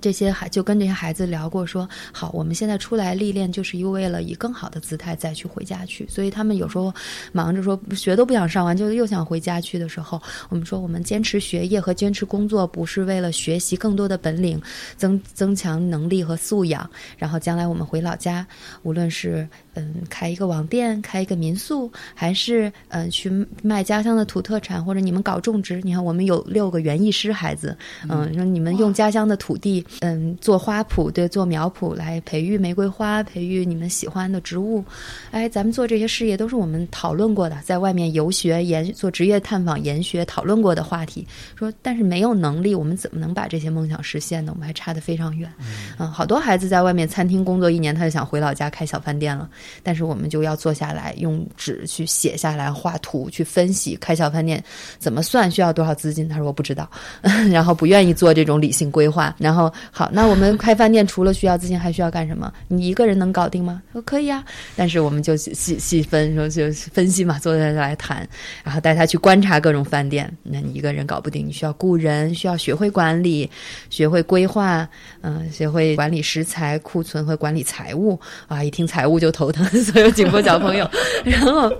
[0.00, 6.06] 这些孩就跟这些孩子聊过，说好，我们现在出来历练，就是因为了以更好的姿态再去回家去。
[6.08, 6.92] 所以他们有时候
[7.32, 14.60] 忙着说学都不想上完，就又想回家去的时候，我们说我们坚持学业和坚持工作，不是为了学习更多的本领，
[14.96, 18.46] 增增强能力和素养，然后将来我们回老家，
[18.82, 23.30] 无论是嗯开一个网店、开一个民宿，还是嗯去
[23.62, 27.76] 卖家乡的土特产，或者你们搞种植，你看我们有六个园艺师孩子，
[28.08, 29.81] 嗯，说你们用家乡的土地。
[30.00, 34.84] 嗯，做花圃对，做苗圃来培育玫瑰花，培育你们喜欢的植物。
[35.30, 41.26] 哎，咱们做这些事业都是我们讨论过的，在外面游学研做职业探访研学讨论过的话题。
[41.56, 44.52] 说，但是没有能力，我们怎么能把这些梦想实现呢？
[44.54, 45.50] 我们还差得非常远。
[45.98, 49.48] 嗯，好多孩子在外面餐厅工作一年，他就想回老家开小饭店了。
[49.82, 54.62] 但是我们就要坐下来，用纸去写下来，画图去分析开小饭店
[54.98, 56.28] 怎么算，需要多少资金。
[56.28, 56.90] 他说我不知道，
[57.50, 59.71] 然后不愿意做这种理性规划，然后。
[59.90, 62.52] 好，那我们开饭店除了需要资金，还需要干什么？
[62.68, 63.82] 你一个人能搞定吗？
[63.92, 64.44] 说可以啊，
[64.76, 68.26] 但是我们就细细分，说就分析嘛，坐下来谈，
[68.62, 70.30] 然后带他去观察各种饭店。
[70.42, 73.50] 那你一个人搞不定，你需要雇人，需要学会管理，
[73.90, 74.88] 学会规划，
[75.22, 78.62] 嗯，学会管理食材库存和管理财务啊！
[78.62, 80.88] 一听财务就头疼， 所有景波小朋友，
[81.24, 81.72] 然后。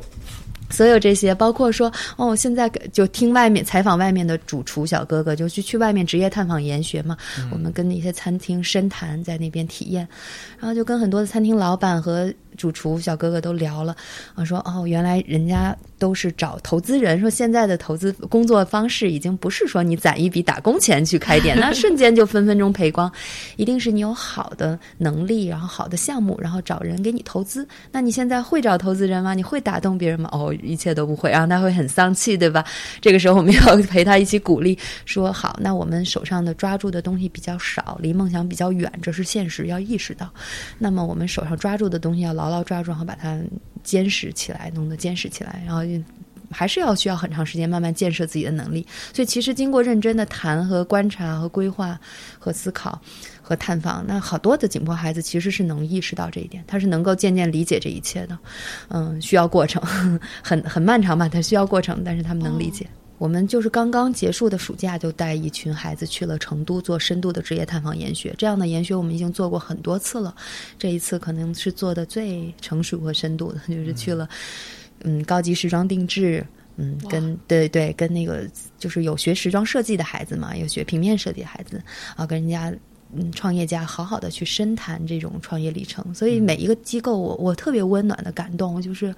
[0.72, 7.16] 所有这些，包括说，哦，现在就听外面采访外面的主厨小哥哥，就去去外面职业探访研学嘛。
[7.52, 10.08] 我们跟那些餐厅深谈，在那边体验，
[10.58, 12.32] 然后就跟很多的餐厅老板和。
[12.56, 13.96] 主厨小哥哥都聊了，
[14.34, 23.10] 我说哦，原来人家都是找投资人，说现在的投资工作方式已经不是说你攒一笔打工钱去开店， 那瞬间就分分钟赔光，
[23.56, 27.66] 一定是你有好的能力，然后好的项目，然后找人给你投资。
[27.90, 29.32] 那你现在会找投资人吗？
[29.34, 30.28] 你会打动别人吗？
[30.32, 32.62] 哦，一切都不会，然后他会很丧气，对吧？
[33.00, 40.28] 这个时候我们要陪他一起鼓励，说好，那我们手上的抓住的东西比较少，离梦想比较远，这是现实，要意识到。
[40.78, 42.41] 那么我们手上抓住的东西要牢。
[42.42, 43.40] 牢牢抓住，然后把它
[43.82, 45.82] 坚实起来，弄得坚实起来，然后
[46.50, 48.86] 还是要需要很长时间慢慢建设自己的能力。
[49.14, 51.98] 所以，其实经过认真的谈和观察和规划
[52.38, 53.00] 和思考。
[53.44, 54.04] 和探访。
[54.06, 58.38] 那好多的紧迫孩子其实是能意识到这一点，他是能够渐渐理解这一切的。
[58.88, 59.82] 嗯，需要过程，
[60.42, 61.28] 很很漫长吧？
[61.28, 62.86] 他需要过程，但是他们能理解。
[63.22, 68.34] 我们就是刚刚结束的暑假，就带一群孩子去了成都做深度的职业探访研学。
[68.36, 70.34] 这样的研学我们已经做过很多次了，
[70.76, 74.28] 这一次可能是做的最成熟和深度的，就是去了
[75.04, 78.44] 嗯高级时装定制，嗯跟对对跟那个
[78.76, 81.80] 就是有学时装设计的孩子嘛，有学平面设计的孩子
[82.16, 82.74] 啊，跟人家
[83.14, 86.12] 嗯创业家好好的去深谈这种创业历程。
[86.12, 89.14] 所以每一个机构，我我特别温暖的感动，就是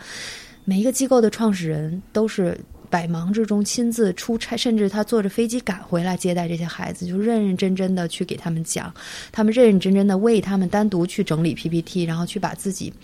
[0.66, 2.54] 每一个机构的创始人都是。
[2.94, 8.94] 百忙之中亲自出差，甚至他坐着飞机赶回来接待这些孩子，就认认真真的去给他们讲，
[9.32, 12.94] 他们认认真真的为他们单独去整理 PPT，然后去把自己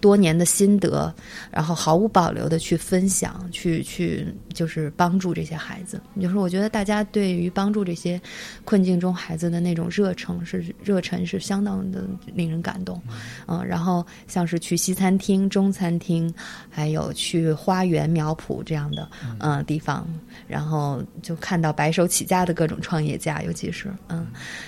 [0.00, 1.12] 多年的心得，
[1.50, 4.24] 然后毫无保留的去分享，去去
[4.54, 6.00] 就是帮助这些孩子。
[6.20, 8.22] 就是我觉得大家对于帮助这些
[8.64, 13.02] 困境中孩子的那种热诚是热忱是相当的令人感动。
[13.48, 16.32] 嗯，然后像是去西餐厅、中餐厅，
[16.70, 19.10] 还有去花园苗圃这样的。
[19.40, 20.06] 嗯，地方，
[20.46, 24.26] 然后就看到白手起家的各种创业家，尤其是嗯，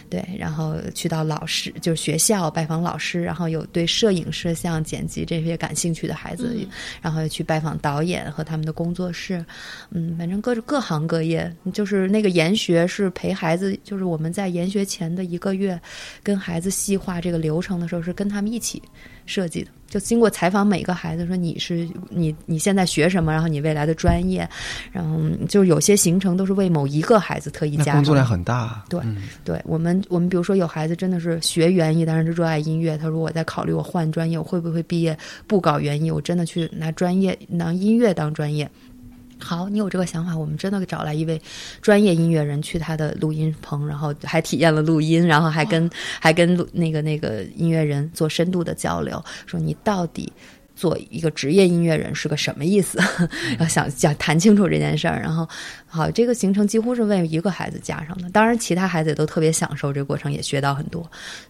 [0.08, 6.56] 对，然后去到老师，就是学校拜访老师，然后有对摄影、摄像、剪辑这些感兴趣的孩子，
[7.00, 9.44] 然后又去拜访导演和他们的工作室，
[9.90, 15.80] 嗯，反正各种各行各业，就是那个研学是陪孩子，就是我们在研学前的一个月，
[16.22, 18.82] 跟孩子细化这个流程的时候，是跟他们一起
[19.26, 19.70] 设计的。
[19.92, 24.48] 就经过采访每个孩子，说你是你你现在学什么，然后你未来的专业，
[24.90, 25.20] 然后
[25.50, 27.92] 就有些行程都是为某一个孩子特意加。
[27.92, 28.82] 工作量很大。
[28.88, 29.02] 对，
[29.44, 35.14] 对我们我们比如说有孩子真的是学园艺，但是热爱音乐，他说我在考虑我换专业，我会不会毕业
[35.46, 38.66] 不搞园艺，我真的去拿专业拿音乐当专业。
[39.42, 41.40] 好，你有这个想法，我们真的找来一位
[41.80, 45.90] 专业音乐人去他的录音棚，然后还体验了录音，然后还跟
[46.20, 50.32] 还跟那个那个音乐人做深度的交流，说你到底。
[50.74, 52.98] 做一个职业音乐人是个什么意思？
[53.60, 55.20] 要想想谈清楚这件事儿。
[55.20, 55.46] 然后，
[55.94, 58.30] 好，这个行程几乎是为一个孩子加上的。
[58.30, 61.02] 当然，其他孩子也都特别享受这个过程，也学到很多。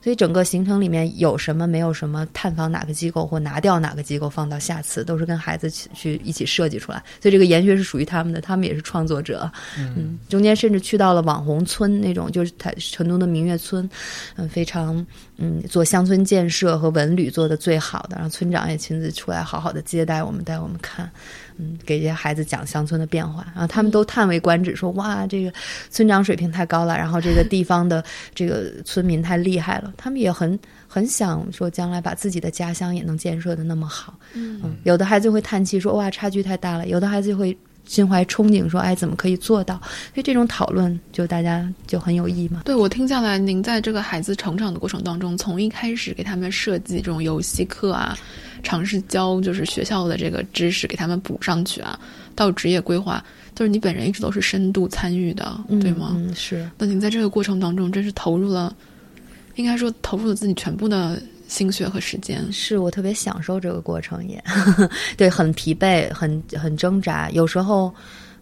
[0.02, 7.00] 所以，整个行程里面有什么没有什么，探访哪个机构或拿掉哪个机构放到下次，都是跟孩子去去一起设计出来。
[7.20, 9.50] 所以，这个研学是属于他们的，他们也是创作者。
[9.78, 13.88] 嗯，中间甚至去到了网红村那种，就是台成都的明月村，
[14.34, 19.12] 嗯，非常嗯，做乡村建设和文旅做的最好的，然后村长也亲自。
[19.12, 21.08] 出来好好的接待我们，带我们看，
[21.62, 25.52] 嗯，给这些孩子讲乡村的变化，然后他们都叹为观止，说哇，这个
[25.90, 28.02] 村长水平太高了，然后这个地方的
[28.34, 30.58] 这个村民太厉害了，他们也很
[30.88, 37.56] 很想说将来把自己的家乡也能建设的那么好，嗯，有的孩子会叹气说哇，差距太大了，有的孩子就会。
[37.84, 39.74] 心怀憧憬，说：“哎，怎么可以做到？”
[40.14, 42.62] 所以这种讨论就大家就很有意义嘛。
[42.64, 48.16] 对我听下来，您在这个孩子成长的过程当中，从一开始给他们设计这种游戏课啊，
[48.62, 51.98] 尝试教就是学校的这个知识给他们补上去啊，
[52.34, 56.12] 到职业规划，就是你本人一直都是深度参与的，对吗？
[56.16, 56.68] 嗯，是。
[56.78, 58.74] 那你在这个过程当中，真是投入了，
[59.56, 61.20] 应该说投入了自己全部的。
[61.48, 64.42] 心血和时间，是我特别享受这个过程，也
[65.18, 67.94] 对，很疲惫，很很挣扎，有时候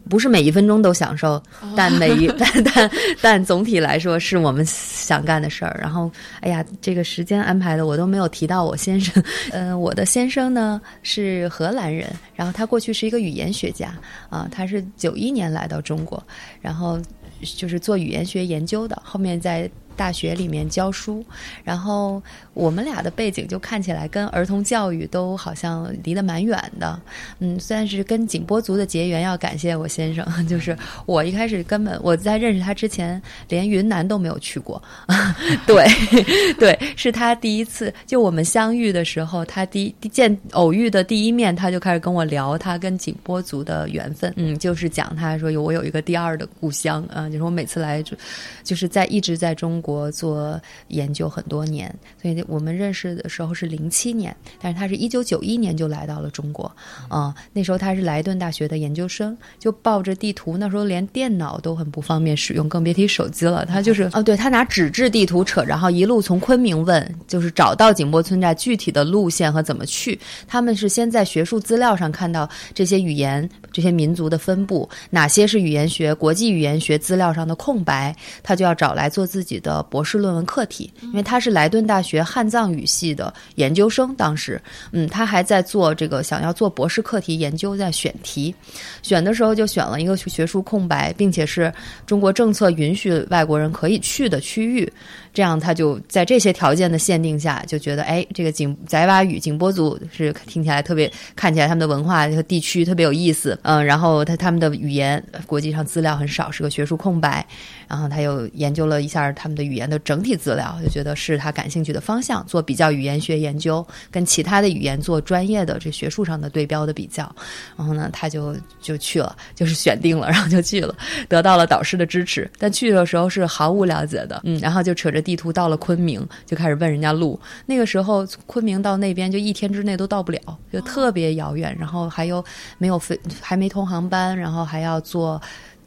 [0.09, 1.40] 不是每一分钟都享受，
[1.76, 2.90] 但每一 但但
[3.20, 5.78] 但总体来说是我们想干的事儿。
[5.80, 9.22] 然后，哎呀，这个时间安排的我都没有提到我先生，
[9.53, 13.92] 嗯， 我的先生呢是荷兰人，然后他过去是一个语言学家
[14.28, 16.22] 啊，他是九一年来到中国，
[16.61, 17.01] 然后
[17.42, 19.70] 就是做语言学研究的，后面在。
[20.01, 21.22] 大学里面教书，
[21.62, 22.22] 然后
[22.55, 26.98] 我们俩的背景就看起来跟儿童教育都好像离得蛮远的。
[27.38, 30.74] 嗯，虽然是跟景波族的结缘，要感谢我先生， 就是
[31.05, 33.20] 我一开始根本我在认识他之前，
[33.51, 34.82] 连云南都没有去过。
[35.68, 35.86] 对，
[36.59, 44.32] 对，是他第一次，就我们相遇的时候，他第见偶遇的第一面，他就开始跟我聊他跟景波族的缘分。
[44.36, 48.16] 嗯，就是讲他说有我有一个第二的故乡啊，就是我每次来就
[48.64, 49.89] 就是在一直在中国。
[49.91, 56.70] 国做研究很多年，所以我们认识的时候是零七年，但是他是一九九一年就来到了中国，
[57.09, 63.66] 啊，那时候他是莱顿大学的研究生，就抱着地图，那时候连电脑都很不方便使用，更别提手机了。
[63.66, 70.18] 他就是哦，对他拿纸质地图扯，然后一路从昆明问，就是找到景波村寨具体的路线和怎么去。
[70.47, 79.80] 他们是先在学术资料上看到这些语言、这些民族的分布，哪些是语言学、国际语言学资料上的空白，他就要找来做自己的。
[79.83, 84.61] 博士论文课题，因为他是莱顿大学汉藏语系的研究生，当时，
[84.93, 88.55] 嗯，他还在做这个想要做博士课题研究，在选题，
[89.03, 91.72] 选的时候就选了一个学术空白，并且是
[92.07, 94.93] 中国政策允许外国人可以去的区域。
[95.33, 107.47] 这样，他就在这些条件的限定下，就觉得，哎，这个景翟瓦语景波族是听起来特别，看起来他们的文化和地区特别有意思，嗯，然后他他们的语言国际上资料很少，是个学术空白，
[107.87, 117.33] 然后他又研究了一下他们的语言的整体资料，就觉得是他感兴趣的方向，做比较语言学研究，跟其他的语言做专业的这学术上的对标的比较，
[117.76, 120.93] 然后呢，他就就去了，就是选定了，然后就去了，
[121.28, 125.20] 得到了导师的支持，但去的时候是毫无了解的，嗯，然后就扯着。
[125.21, 127.39] 地图到了昆明，就开始问人家路。
[127.66, 130.41] 那个时候，昆明到那边就一天之内都到不了，
[130.73, 131.77] 就特别遥远。
[131.79, 132.45] 然后还有
[132.79, 135.41] 没有飞，还没通航班，然后还要坐。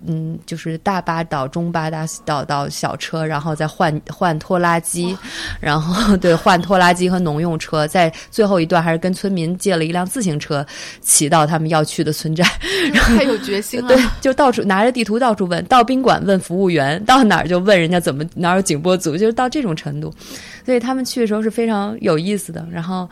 [0.06, 5.18] 嗯，就是大巴到中巴，大到到小车，然后再换 换拖拉机，
[5.60, 10.66] 然后对换拖拉机和农用车，在最后一段还是跟村民借了一辆自行车，
[11.02, 12.44] 骑到他们要去的村寨。
[12.94, 20.14] 太有决心了， 对，就到处拿着地图到处问，到宾馆问服务员，到哪儿就问人家怎么哪有景波族，就是到这种程度。
[20.66, 22.66] 所以他们去的时候是非常有意思的。
[22.72, 23.10] 然后。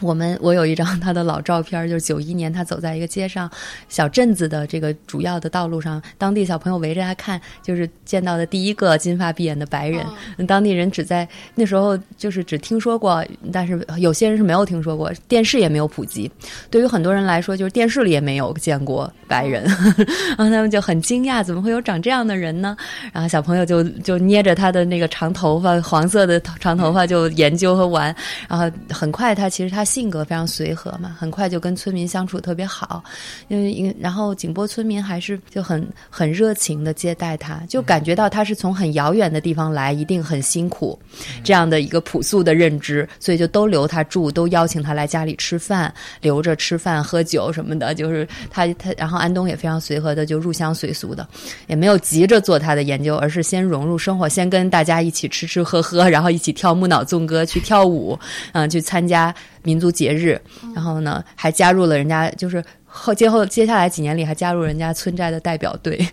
[0.00, 3.50] 我们我有一张他的老照片，就是九一年他走在一个街上，
[3.88, 10.04] 小镇子的这个主要的道路上，当地小朋友围着他看，就是见到的第一个金发碧眼的白人。
[10.46, 13.22] 当地人只在那时候就是只听说过，
[13.52, 16.30] 但是有些人是没有听说过，电视也没有普及。
[16.70, 22.74] 对于很多人来说，就是电视里也没有见过白人，然后 他们就很惊讶，怎么会有长这样的人呢？
[23.12, 28.14] 然后小朋友就就捏着他的那个长头发，黄色的长头发就研究和玩，
[28.48, 29.84] 然后很快他其实他。
[29.90, 33.02] 性格非常随和嘛，很快就跟村民相处特别好，
[33.48, 40.96] 因为因然后景波村民还是就很很热情的接待他，就感觉到他是从很遥远的地方来，一定很辛苦，
[41.42, 51.26] 这样的一个朴素的认知，所以就都留他住，都邀请他来家里吃饭，留着吃饭喝酒什么的，就是他他，然后安东也非常随和的就入乡随俗的，
[51.66, 58.16] 也没有急着做他的研究，而是先融入生活，先跟大家一起吃吃喝喝，然后一起跳木脑纵歌去跳舞，
[58.52, 59.34] 嗯，去参加。
[59.62, 60.40] 民族节日，
[60.74, 66.04] 然后呢，还加入了人家，就是后接后接下来几年里，还加入人家村寨的代表队，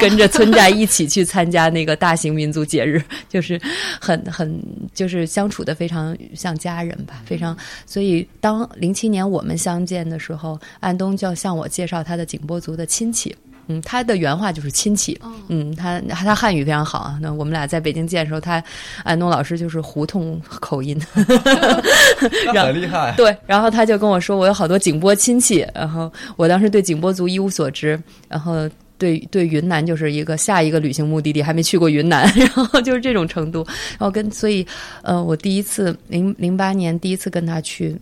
[0.00, 3.60] 跟着村寨一起去参加那个大型民族节日， 就是
[4.00, 4.60] 很很
[4.92, 7.56] 就是相处的非常像家人吧，非常。
[7.86, 13.34] 所以当零七年我们相见的时候，安东就要向我介绍他的景波族的亲戚。
[13.66, 15.20] 嗯，他的原话就是亲戚。
[15.48, 17.18] 嗯，他他汉语非常好啊。
[17.20, 18.62] 那我们俩在北京见的时候，他
[19.02, 21.00] 安东老师就是胡同口音，
[22.52, 23.12] 很厉害。
[23.16, 25.66] 对，然后他就跟我说，我有好多景波亲戚。
[25.74, 33.64] 然后我当时对景波族一无所知，然后对对云南就是一个下一个旅行目的地，还没去过云南， 然后就是这种程度。
[33.92, 34.66] 然后跟所以，
[35.02, 37.96] 呃，我第一次零零八年第一次跟他去。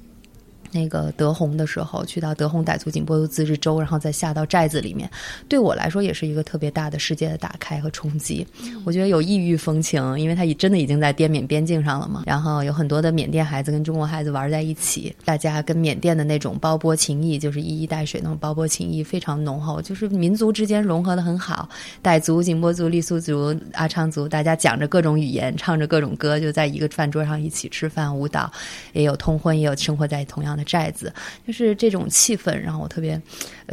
[0.73, 5.09] 那个德宏的时候，去到德宏傣族景颇族自治州，然后再下到寨子里面，
[5.49, 8.47] 对我来说也是一个特别大的世界的打开和冲击。
[8.85, 12.23] 我觉得有异域风情，因为他已真的已经在滇缅边境上了嘛。
[12.27, 21.68] 然后有很多的缅甸孩子跟中国孩子玩在一起，大家跟缅甸的那种包波情谊，就是一衣带水那种包波情谊非常浓厚，就是民族之间融合的很好。
[22.03, 28.51] 傣族、景颇族、傈僳族、阿昌族，大家讲着各种语言，唱着各种歌，就在一个饭桌上一起吃饭、舞蹈，
[28.95, 30.61] 也有通婚，也有生活在同样的。
[30.64, 31.12] 寨子
[31.46, 33.20] 就是这种气氛，让我特别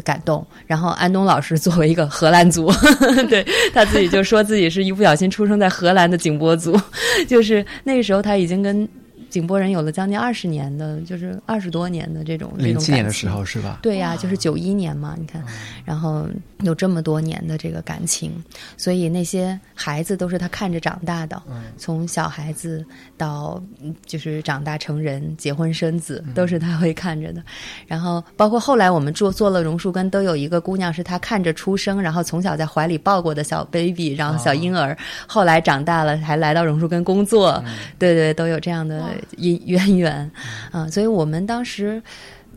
[0.04, 0.46] 感动。
[0.66, 2.72] 然后安东老师作为一个荷兰族，
[3.30, 6.80] 对他自己就说自己是一不小心出生在荷兰的景波族，
[7.28, 8.88] 就是那个时候他已经跟。
[9.30, 13.80] 景波人有了将近二十年的，就是二十多年的这种零七年的时候是吧？
[13.82, 15.44] 对呀，就是九一年嘛，你看，
[15.86, 16.28] 然后
[16.62, 18.32] 有这么多年的这个感情，
[18.76, 21.42] 所以那些孩子都是他看着长大的，
[21.78, 22.84] 从小孩子
[23.18, 23.62] 到
[24.06, 27.44] 就是长大成人、结婚生子，都是他会看着的。
[27.88, 37.64] 然后包括后来我们做做了榕树根，都有一个姑娘是他看着出生，然后从小在怀里抱过的小 baby，然后小婴儿，后来长大了还来到榕树根工作，
[38.00, 39.19] 对对，都有这样的。
[39.38, 40.32] 渊 渊源，
[40.72, 42.02] 啊，所以我们当时。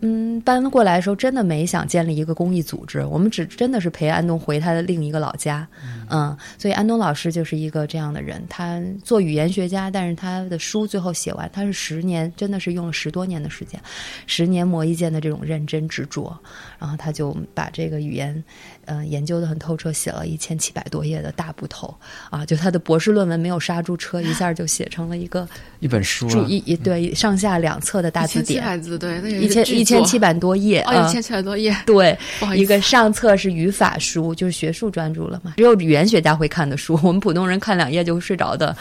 [0.04, 5.64] 嗯，搬过来的时候真的没想建立一个公益组织，我们只真的是陪安东回他的另一个老家，
[6.10, 13.80] 嗯，所以安东老师就是一个这样的人，他做语言学家，但是他的书最后写完，他是十年，真的是用了十多年的时间，
[14.26, 16.36] 十年磨一剑的这种认真执着，
[16.80, 18.42] 然后他就把这个语言，
[18.86, 21.94] 嗯，研究的很透彻，写了一千七百多页的大部头，
[22.28, 25.48] 啊，就他的博士论文没有刹住车，一下就写成了一个
[25.80, 29.92] 一本书，一一对上下两册的大字典，字对，一千一千。
[29.92, 31.76] 千七百多页哦，一千七百多页。
[31.84, 32.18] 对，
[32.56, 38.74] 一个上册是语法书，就是学术专著了嘛，只有语言学家会看的书，我们普通人看两页就会睡着的。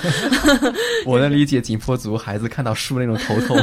[1.05, 3.57] 我能理解紧迫族孩子看到书那种头痛。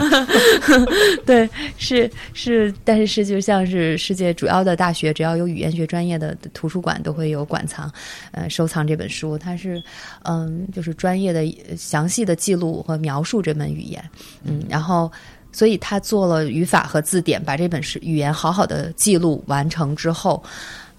[1.25, 7.91] 对，是是，但是是就像是世界主要的大学，只要有语言学专业的图书馆都会有馆藏，
[8.33, 9.37] 呃，收藏这本书。
[9.39, 9.83] 它是
[10.25, 11.45] 嗯，就是专业的
[11.77, 14.11] 详细的记录和描述这门语言，
[14.45, 15.11] 嗯，然后。
[15.51, 20.45] 所以他做了语法和字典，把这本是语言好好的记录完成之后，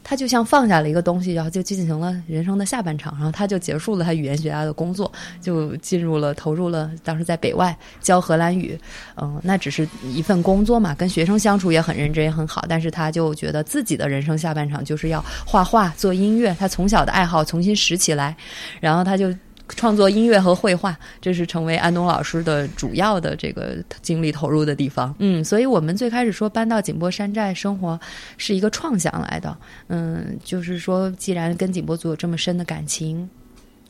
[0.10, 8.76] 他就像放下了一个东西，然后就进行了人生的下半场，然后他就结束了他语言学家的工作，就进入了投入了当时在北外教荷兰语，
[9.18, 18.36] 嗯，那只是一份工作嘛，跟学生相处也很认真也很好，但是他就觉得自己的人生下半场就是要画画做音乐，他从小的爱好重新拾起来，
[18.82, 19.32] 然后他就。
[19.76, 25.14] 创作音乐和绘画，这是成为安东老师的主要的这个精力投入的地方。
[25.20, 28.00] 嗯，所以我们最开始说搬到景波山寨生活
[28.38, 29.58] 是一个创想来的。
[29.88, 33.30] 嗯，就是说，既然跟景波族有这么深的感情。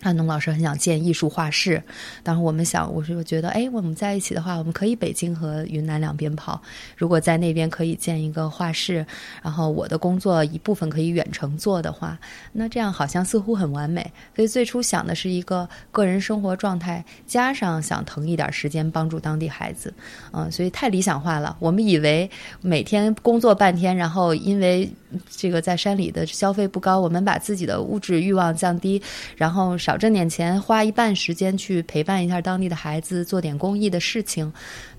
[0.01, 1.81] 安东老师很想建艺术画室，
[2.23, 6.61] 当时我们想，我是觉得，哎，我们在一起的话，我们可以北京和云南两边跑。
[6.95, 9.05] 如果在那边可以建一个画室，
[9.43, 12.17] 然后我的工作一部分可以远程做的话，
[12.53, 14.01] 那这样好像似乎很完美。
[14.33, 19.93] 所以最初想的是一个个人生活状态，加上想腾一点时间帮助当地孩子，
[20.31, 21.57] 嗯，所以太理想化了。
[21.59, 22.29] 我们以为
[22.61, 24.89] 每天工作半天，然后因为
[25.29, 29.01] 这个在山里的消费不高，我们把自己的物质欲望降低，
[29.35, 29.77] 然后。
[29.89, 34.51] 少挣点钱，花一半时间去陪伴一下当地的孩子，做点公益的事情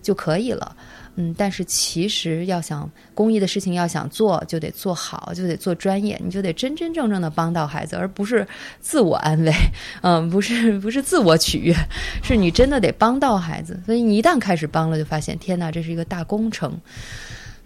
[0.02, 0.76] 就可以了。
[1.14, 8.46] 嗯，但是其实要想公益的事情要想做，就得做好，就得做专业，你就得真真正正的帮到孩子，而不是
[8.80, 9.52] 自我安慰。
[10.02, 11.74] 嗯，不是不是自我取悦，
[12.22, 13.80] 是你真的得帮到孩子。
[13.86, 16.76] 所以你一旦开始帮了，就发现天哪，这是一个大工程。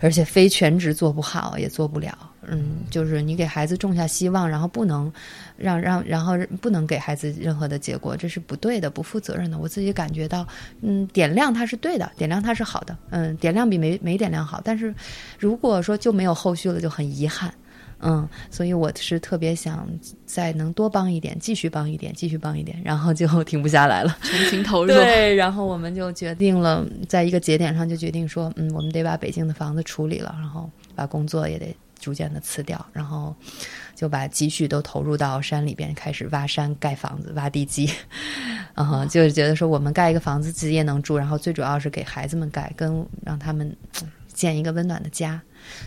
[0.01, 2.17] 而且非全职做不好，也做不了。
[2.49, 5.13] 嗯，就是你给孩子种下希望，然后不能
[5.57, 9.59] 让让，然后不能给孩子任何的结果，这是不对的，不负责任的。
[9.59, 10.47] 我自己感觉到，
[10.83, 14.61] 嗯，点亮它是对的，点亮它是好的，嗯，点亮比没没点亮好。
[14.65, 14.95] 但是
[15.39, 17.53] 如果说就没有后续了，就很遗憾。
[18.07, 19.89] 嗯，所以我是特别想
[20.27, 24.93] 再能多帮一点，继续帮一点，继续帮一点，然后就 停不下来了，全情投 入。
[24.93, 33.35] 对，然后我们就决定了，在一个节点上就决定说，嗯，我们得把北京的房子处理了，然后把工作也得逐渐的辞掉，然后
[33.95, 37.91] 就把积蓄都投入到山里边，开始挖山盖房子，挖地基。
[38.77, 43.75] 嗯，就是觉得说，我们盖一个房子自己也能住，然后最主要是给孩子们盖，跟让他们
[44.35, 45.41] 建一个温暖的家。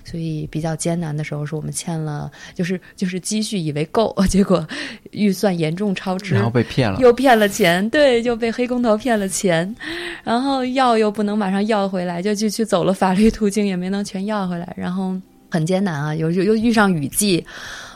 [0.03, 4.67] 所以比较艰难的时候，是我们欠了，就是就是积蓄以为够，结果
[5.11, 9.75] 预算严重超支，然后被骗了，又骗了钱，对，就被黑工头骗了钱，
[10.23, 15.15] 然后要又不能马上要回来，就去去走了法律途径，也没能全要回来，然后
[15.51, 17.45] 很艰难啊，又又又遇上雨季，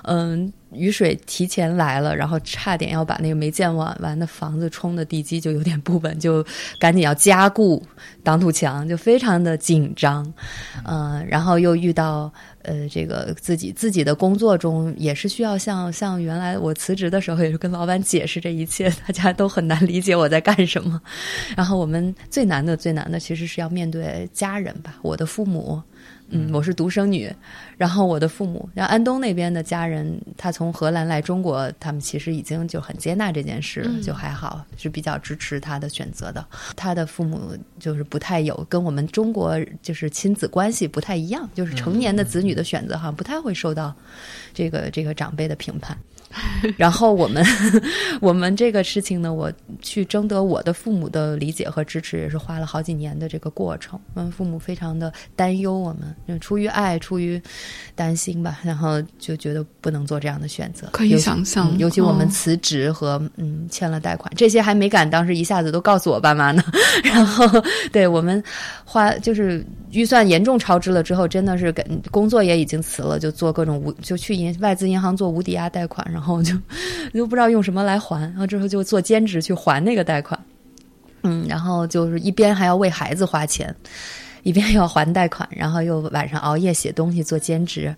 [0.03, 0.53] 嗯。
[0.74, 6.45] 雨水提前来了，然后差点要把那个没建完完的房子冲的地基就有点不稳，就
[6.80, 7.86] 赶紧要加固
[8.24, 10.34] 挡土墙，就非常的紧张。
[10.86, 12.32] 嗯，然后又遇到
[12.63, 21.01] 呃，这个自己自己的工作中也是需要像像原来我辞职的时候也是跟老板解释这一切，大家都很难理解我在干什么。
[21.55, 25.82] 然后我们最难的最难的其实是要面对家人吧，我的父母。
[26.34, 27.29] 嗯，我是独生女，
[27.77, 36.45] 然后我的父母，然后安东那边的家人，他从荷兰来中国，他们其实已经就很接纳这件事，就还好，是比较支持他的选择的。
[36.75, 43.93] 他的父母就是不太有跟我们中国就是亲子关系不太一样，就是成年的子女的选择好像不太会受到
[44.53, 45.97] 这个这个长辈的评判。
[46.77, 47.45] 然后我们，
[48.21, 49.51] 我们这个事情呢，我
[49.82, 53.99] 去征得我的父母的理解和支持，也是花了好几年的这个过程。
[54.15, 55.95] 嗯，父母非常的担忧我
[56.27, 57.41] 们，出于爱，出于
[57.95, 60.88] 担心吧，然后就觉得不能做这样的选择。
[60.91, 66.63] 可以想象，尤其我们辞职和嗯欠了贷款，这些还没敢当时一下子都告诉我爸妈呢。
[67.03, 67.45] 然后，
[67.91, 68.43] 对我们
[68.86, 76.20] 花就是预算严重超支了之后，真的是跟工作也已经辞了，就做各种无就去银外资银行做无抵押贷款，然后。
[76.22, 76.53] 然后就
[77.11, 80.39] 就不知道用什么来还，然后之后就做兼职去还那个贷款，
[81.24, 83.76] 嗯，然后就是一边还要为孩子花钱，
[84.43, 87.95] 一边要还贷款，然后又晚上熬夜写东西做兼职，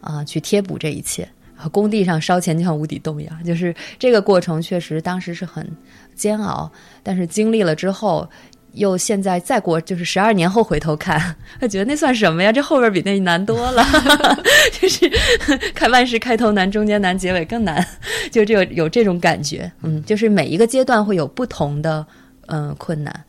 [0.00, 1.28] 啊，去贴补这一切。
[1.72, 5.68] 工地上烧钱就像无底洞一样，就是这个过程确实当时是很
[6.14, 6.70] 煎熬，
[7.02, 8.30] 但是经历了之后。
[8.74, 12.52] 又现在再过就是十二年后回头看， 他觉得那算什么呀？
[12.52, 13.84] 这后边比那难多了，
[14.80, 15.10] 就是
[15.74, 17.84] 看万事开头难，中间难，结尾更难，
[18.30, 19.70] 就这个有这种感觉。
[19.82, 22.06] 嗯，就是每一个阶段会有不同的
[22.46, 23.24] 嗯困难，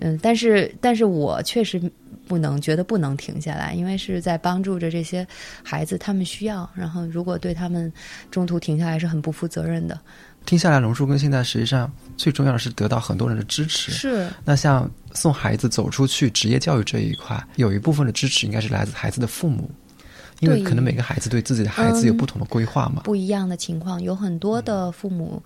[0.00, 1.80] 嗯，但是但是我确实
[2.26, 5.26] 不能觉得不能停下来，因为是在帮助着这些
[5.62, 6.68] 孩子，他们需要。
[6.74, 7.92] 然后如果对他们
[8.30, 9.98] 中途停下来，是很不负责任的。
[10.46, 13.90] 听下来，龙树根现在实际上最重要的是得到很多人的支持。
[13.90, 14.28] 是。
[14.44, 19.68] 那像送孩子走出去职业教育这一块，有一部分的支持应该是来自孩子的父母，
[20.38, 23.02] 因为可能每个孩子对自己的孩子有不同的规划嘛。
[23.02, 25.42] 不一样的情况，有很多的父母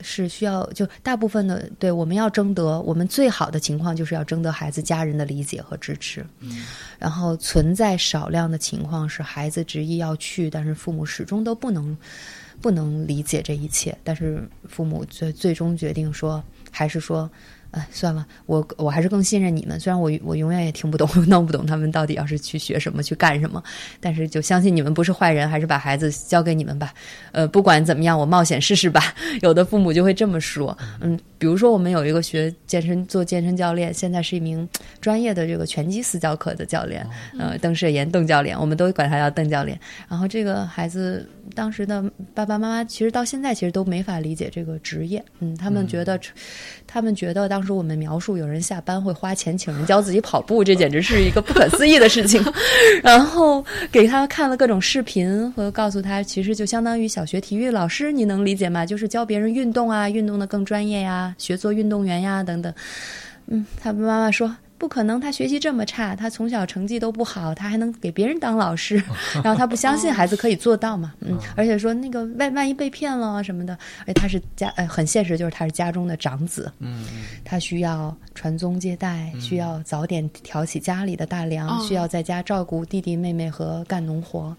[0.00, 6.24] 是需要，就大部分的对我们要征得，我们最好的情况就是要征得孩子家人的理解和支持。
[6.40, 6.64] 嗯。
[6.98, 11.94] 然后存在少量的情况是孩子执意要去，但是父母始终都不能。
[12.62, 17.30] 不能理解这一切，但是父母最最终决定说，还是说。
[17.72, 19.80] 哎，算了，我我还是更信任你们。
[19.80, 23.62] 虽然我我永远也听不懂、弄不懂他们到底要是去学什么、去干什么，
[23.98, 26.92] 但是就相信你们不是坏人，还是把孩子交给你们吧。
[27.32, 29.14] 呃，不管怎么样，我冒险试试吧。
[29.40, 30.76] 有的父母就会这么说。
[31.00, 34.68] 嗯，比如说我们有一个学健身、做健身教练，现在是一名
[35.00, 37.06] 专业的这个拳击私教课的教练，
[37.38, 39.80] 呃，邓世炎邓教练，我们都管他叫邓教练。
[40.10, 42.02] 然后这个孩子当时的
[42.34, 45.24] 爸爸妈妈，其实到现在其实都没法理解这个职业。
[45.38, 46.20] 嗯，他们觉得，
[46.86, 47.61] 他们觉得当。
[47.62, 52.44] 当时我们描述有人下班会花钱请人教自己跑步，这简直是一个不可思议的事情。
[53.04, 58.84] 然后给他看了各种视频，和告诉他，其实就相当于小学体育老师，你能理解吗？
[58.84, 62.74] 就是教别人运动啊，运动的更专业呀，学做运动员呀，等等。
[63.46, 64.52] 嗯，他妈妈说。
[64.82, 68.96] 不可能，他学习这么差，他从小成绩都不好，他还能给别人当老师，
[69.44, 71.14] 然后他不相信孩子可以做到嘛？
[71.20, 77.04] 嗯，而且说那个万万一被骗了什么的，而且他是家呃很现实，就是他是家中的长子，嗯
[77.44, 84.52] 他需要传宗接代，需要早点挑起家里的大梁，需要在家照顾弟弟妹妹和干农活，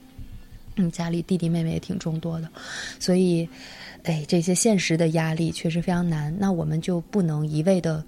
[0.77, 2.47] 嗯，家里弟弟妹妹也挺众多的，
[2.97, 3.45] 所以，
[4.03, 8.01] 哎，这些现实的压力确实非常难，那我们就不能一味的。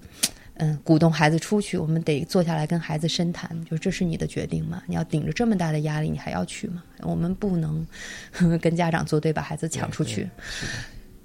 [0.58, 4.82] 嗯，鼓动孩子出去，我们得坐下来跟孩子深谈，就这是你的决定吗？
[4.86, 6.82] 你要顶着这么大的压力，你还要去吗？
[7.02, 7.86] 我们不能
[8.60, 10.28] 跟家长作对，把孩子抢出去。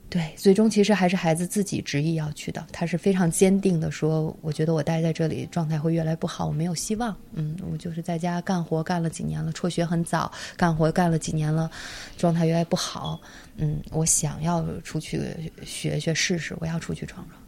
[0.09, 2.67] 对，最终其实还是孩子自己执意要去的。
[2.73, 7.15] 他是非常坚定的说：“我觉得我待在这里状态会越来越不好，我没有希望。
[7.31, 11.71] 嗯，我就是在家干活干了几年了，辍学很早，干活干了几年了，
[12.17, 13.21] 状态越来越不好。
[13.55, 15.21] 嗯，我想要出去
[15.63, 17.40] 学学试试，我要出去闯闯。”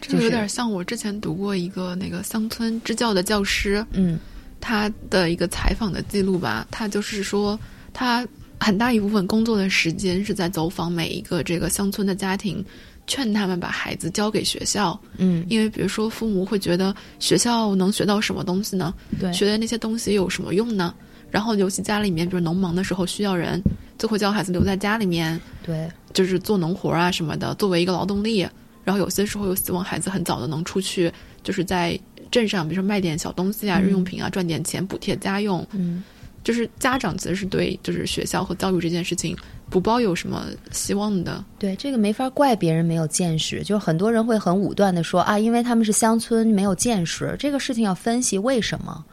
[0.00, 4.18] 这个有点像我之前读过一个那个乡村支教的教师，嗯，
[4.60, 6.66] 他的一个采访的记录吧。
[6.70, 7.58] 他就是说，
[7.92, 8.26] 他
[8.60, 12.64] 很大一部分工作的时间是在走访每一个这个乡村的家庭，
[13.06, 14.98] 劝他们把孩子交给学校。
[15.16, 18.94] 嗯，因为比如说父母会觉得学校能学到什么东西呢？
[19.20, 20.94] 对，学的那些东西有什么用呢？
[21.30, 23.62] 然后尤其家里面，比如农忙的时候需要人，
[23.98, 28.48] 就会叫孩子留在家里面，对，就是做农活啊什么的，作为一个劳动力。
[28.88, 31.12] 然后有些时候又希望孩子很早的能出去，
[31.42, 35.62] 就是在镇上，比如说卖点小东西啊、日用品啊，赚点钱补贴家用。
[35.72, 36.02] 嗯，
[36.42, 39.36] 就是家长其实是对就是学校和教育这件事情
[39.68, 41.44] 不抱有什么希望的。
[41.58, 47.36] 对，这个没法怪别人没有见识，就是很多人会很武断的说啊，因为他们是乡村没有见识。
[47.38, 49.04] 这个事情要分析为什么，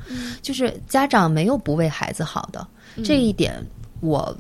[0.42, 2.66] 就是家长没有不为孩子好的
[3.04, 3.62] 这一点，
[4.00, 4.34] 我。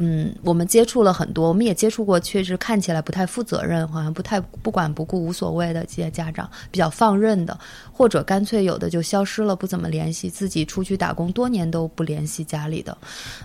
[0.00, 7.58] 嗯，我们接触了很多，我们也接触过，确实看起来不太负责任，好像不太不管不顾、无所谓的这些家长，比较放任的，
[7.92, 12.96] 或者干脆有的就消失了，不怎么联系，自己出去打工多年都不联系家里的，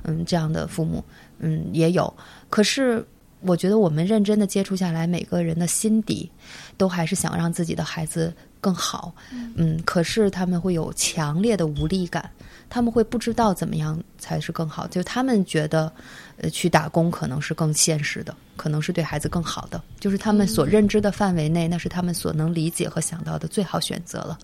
[0.03, 1.03] 嗯，这样的父母，
[1.39, 2.13] 嗯，也有。
[2.51, 3.03] 可是
[3.41, 6.29] 我觉得我们认真的接触下来，每个人的心底
[6.77, 8.31] 都还是想让自己的孩子
[8.63, 9.13] 更好，
[9.55, 12.29] 嗯，可是他们会有强烈的无力感，
[12.69, 15.91] 他们会不知道怎么样才是更好，就他们觉得。
[16.37, 24.39] 呃，去打工可能是更现实的，可能是对孩子更好的，就是他们所认知的范围内，那是他们所能理解和想到的最好选择了。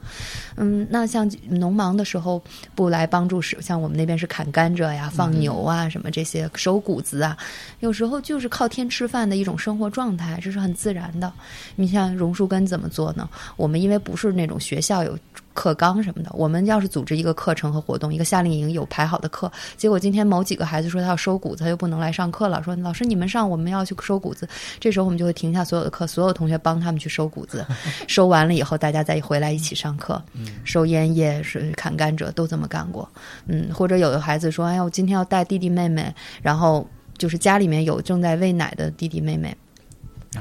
[0.55, 2.39] 嗯，那像农忙的时候
[2.75, 7.35] 不来帮助，是像我们那边是砍甘蔗呀、放牛啊什么这些收谷子啊，
[7.79, 11.33] 有时候就是靠天吃饭的一种生活状态，这是很自然的。
[11.75, 13.27] 你像榕树根怎么做呢？
[13.55, 15.17] 我们因为不是那种学校有。
[15.55, 24.47] 课纲什么的，我们要是组织一个课程和活动，一个夏令营有排好的课，结果今天某几个孩子说他要收谷子，他又不能来上课了，说老师你们上，我们要去收谷子。
[24.79, 27.65] 这时候我们就会停下所有的课，所有同学帮他们去收谷子，
[28.07, 30.21] 收完了以后大家再回来一起上课。
[30.63, 33.09] 收烟叶是砍甘蔗都这么干过，
[33.47, 36.87] 嗯，或者有的孩子说，哎呀，我今天要带弟弟妹妹，然后
[37.17, 39.53] 就是家里面有正在喂奶的弟弟妹妹。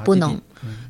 [0.04, 0.38] 不能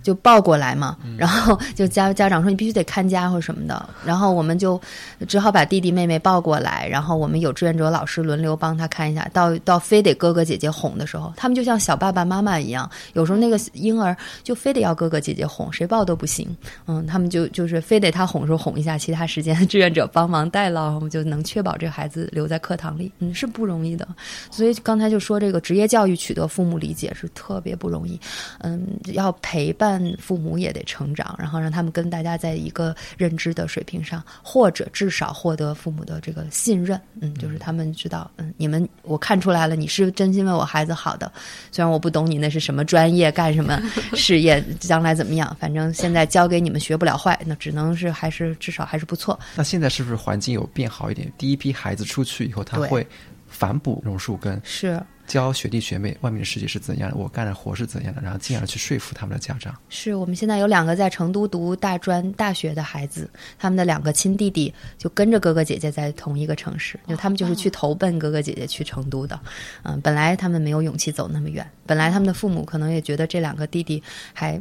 [0.02, 4.80] 就抱过来嘛，然后就家家长说你必须得看家或什么的，然后我们就
[5.26, 16.48] 只好把弟弟妹妹抱过来，然后我们有志愿者老师轮流帮他看一下，到到非得哥哥姐姐哄的时候，他们就像小爸爸妈妈一样，有时候那个婴儿就非得要哥哥姐姐哄，谁抱都不行，
[16.86, 24.06] 嗯，他们就就是非得他哄时候哄一下，其他时间志愿者帮忙代劳，我们就能确保这个孩子留在课堂里，嗯，是不容易的，
[24.50, 28.18] 所以刚才就说这个职业教育取得父母理解是特别不容易，
[28.60, 41.32] 嗯，要陪伴父母也得成长，然后让他们跟大家在一个认知的水平上，或者至少获得父母的这个信任，嗯，就是他们知道，嗯，你们我看出来了，你是真心为我孩子好的，
[41.72, 43.82] 虽然我不懂你那是什么专业，干什么
[44.14, 49.36] 事业， 将来怎么样，反正现在教给你们学不了坏，那只能是还是至少还是不错。
[49.56, 51.32] 那现在是不是环境有变好一点？
[51.36, 53.04] 第一批孩子出去以后，他会
[53.48, 55.02] 反哺榕树根，是。
[55.28, 59.72] 教学弟学妹外面的世界是怎样的，我干的活是怎样的，然后进而去说服他们的家长。
[59.90, 69.38] 是我们现在有两个在成都读大专大学的孩子，他们的两个亲弟弟就跟着哥哥姐姐在同一个城市，就他们就是去投奔哥哥姐姐去成都的。
[69.82, 74.02] 嗯，本来他们没有勇气走那么远，本来他们的父母可能也觉得这两个弟弟
[74.32, 74.58] 还。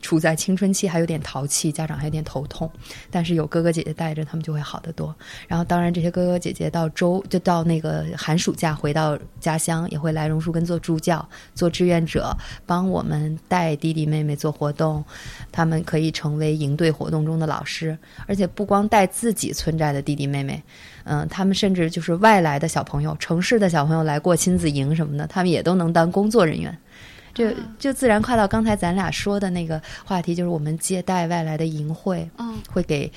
[0.00, 2.70] 处在青春期还有点淘气，家长还有点头痛，
[3.10, 5.14] 但是有哥哥姐姐带着，他们就会好得多。
[5.48, 15.04] 然后，当然这些哥哥姐姐到周就到那个寒暑假回到家乡，也会来榕树根做助教、做志愿者，帮我们带弟弟妹妹做活动。
[15.50, 20.62] 他们可以成为营队活动中的老师，而且不光带自己村寨的弟弟妹妹，
[21.04, 26.76] 嗯，他们甚至就是外来的小朋友、城市的小朋友来过亲子营什么的，他们也都能当工作人员。
[27.34, 33.10] 就就自然跨到刚才咱俩说的那个话题，就是我们接待外来的淫秽，嗯，会给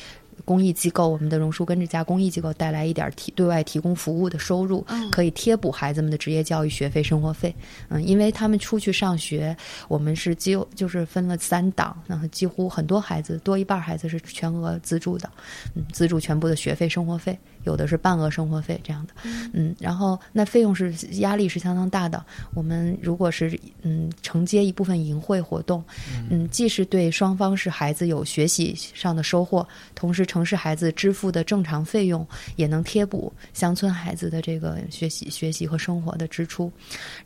[0.46, 7.54] 公益机构，我们的榕树根这家公益机构带来一点提对外提供服务的收入，可以贴补孩子们的职业教育学费、生活费。
[7.90, 9.56] 嗯，因为他们出去上学，
[9.88, 15.30] 我们是几就是分了三档，然后几乎很多孩子多一半孩子是全额资助的，
[15.76, 17.38] 嗯，资助全部的学费、生活费。
[17.68, 19.14] 有的是半额生活费这样的，
[19.54, 22.26] 嗯，然后那费用是压力是相当大的。
[22.56, 25.84] 我们如果是嗯承接一部分淫秽活动，
[26.30, 36.72] 嗯，既是对双方是孩子有学习上的收获，同时城市孩子支付的正常费用也能贴补乡村孩子的这个学习、学习和生活的支出。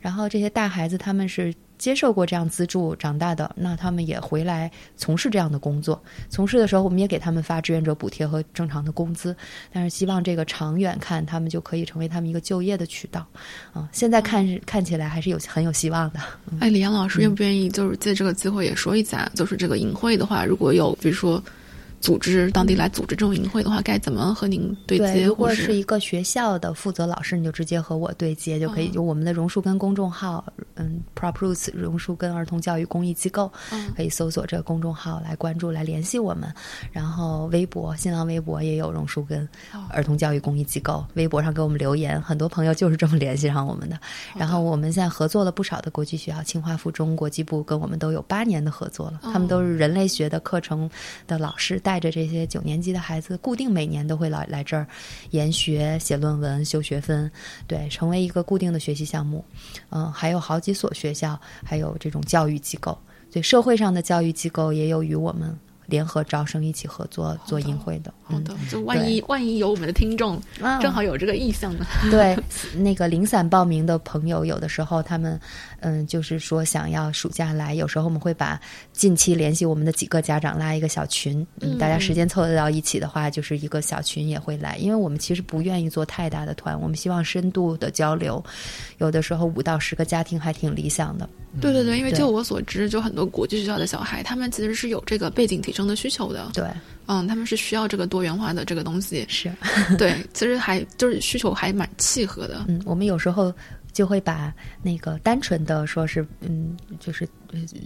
[0.00, 1.54] 然后这些大孩子他们是。
[1.82, 6.00] 接受过这样资助长大的，那他们也回来从事这样的工作。
[6.28, 9.34] 从事的时候，我们也给他们发志愿者补贴和正常的工资。
[9.72, 13.26] 但是希望这个长远看，他们就可以成为他们一个就业的渠道。
[13.72, 16.20] 啊，现在看看起来还是有很有希望的。
[16.60, 21.42] 哎，李阳老师愿不愿意就是借这个机会也说一下，就是这个淫秽的话，如果有比如说。
[22.02, 25.24] 组织当地来组织这种营会的话，该怎么和您对接？
[25.24, 28.88] 如果是一个学校的负责老师，你就直接和我对接就可以。
[28.88, 30.44] 就我们的榕树根公众号，
[30.74, 33.50] 嗯，Prop Roots 榕树根儿童教育公益机构，
[33.96, 36.52] 可以搜索这个公众号来关注、来联系我们。
[36.90, 39.48] 然后微博、新浪微博也有榕树根
[39.88, 43.96] 儿童教育公益机构，微博上给我们留言，很多朋友就是这么联系上我们的。
[44.36, 50.90] 然后我们现在合作了不少的国际学校，清华附中国际部跟我们都有八年的合作了，他们都是人类学的课程
[51.28, 51.91] 的老师带。
[51.92, 54.86] 带着这些九年级的孩子，固定每年都会来来这儿
[55.32, 57.30] 研学、写论文、修学分，
[57.66, 59.44] 对，成为一个固定的学习项目。
[59.90, 62.96] 嗯，还有好几所学校，还有这种教育机构，
[63.30, 65.54] 对社会上的教育机构也有与我们。
[65.86, 70.40] 联合招生一起合作做音会的，好的，就万一万一有我们的听众
[70.80, 71.84] 正好有这个意向呢？
[72.10, 72.36] 对，
[72.74, 75.38] 那个零散报名的朋友，有的时候他们
[75.80, 78.60] 嗯，就是说想要暑假来，有时候我们会把
[78.92, 88.42] 近期联系我们的几个家长拉一个小群，嗯，大家时间凑得到一起的话，就是一个小群也会来，因为我们其实不愿意做太大的团，我们希望深度的交流，
[88.98, 91.28] 有的时候五到十个家庭还挺理想的。
[91.60, 96.50] 对对对，因为就我所知，就很多国际学校的小孩，他们其实是有这个背景提升的需求的。
[96.54, 96.64] 对，
[97.06, 99.24] 嗯，他们是需要这个多元化的这个东西。
[99.28, 99.52] 是，
[99.98, 102.64] 对，其实还就是需求还蛮契合的。
[102.68, 103.52] 嗯，我们有时候
[103.92, 107.28] 就会把那个单纯的说是，嗯，就是。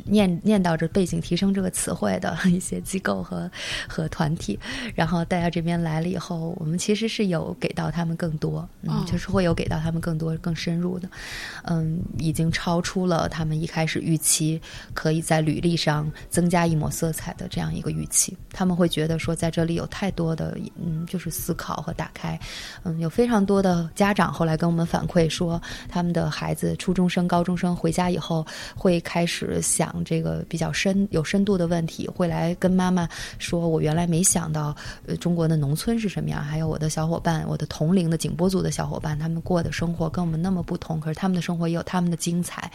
[0.04, 3.50] 念念叨着背景提升这个词汇的 一些机构和
[3.88, 4.58] 和团体，
[4.94, 11.08] 然后带到这边来了以后，我们其实是有给到他们更多，嗯，就是会有给到他们更多更深入的，
[11.64, 14.60] 嗯，已经超出了他们一开始预期
[14.94, 18.36] 可以在履历上增加一抹色彩的这样一个预期。
[18.52, 22.38] 他们会觉得说，在这里有太多的，嗯，就是思考和打开，
[22.84, 28.46] 嗯，有非常多的家长后来跟我们反馈说，他们的孩子初中生、高中生回家以后
[28.76, 29.55] 会开始。
[29.56, 34.76] 着想这个比较深有深度的问题，会来跟妈妈说：“我原来没想到，
[35.06, 36.42] 呃，中国的农村是什么样？
[36.42, 42.70] 还有我的小伙伴，我的同龄的景波族的小伙伴，他们过的生活跟我们那么不同，可是他们的生活也有他们的精彩。”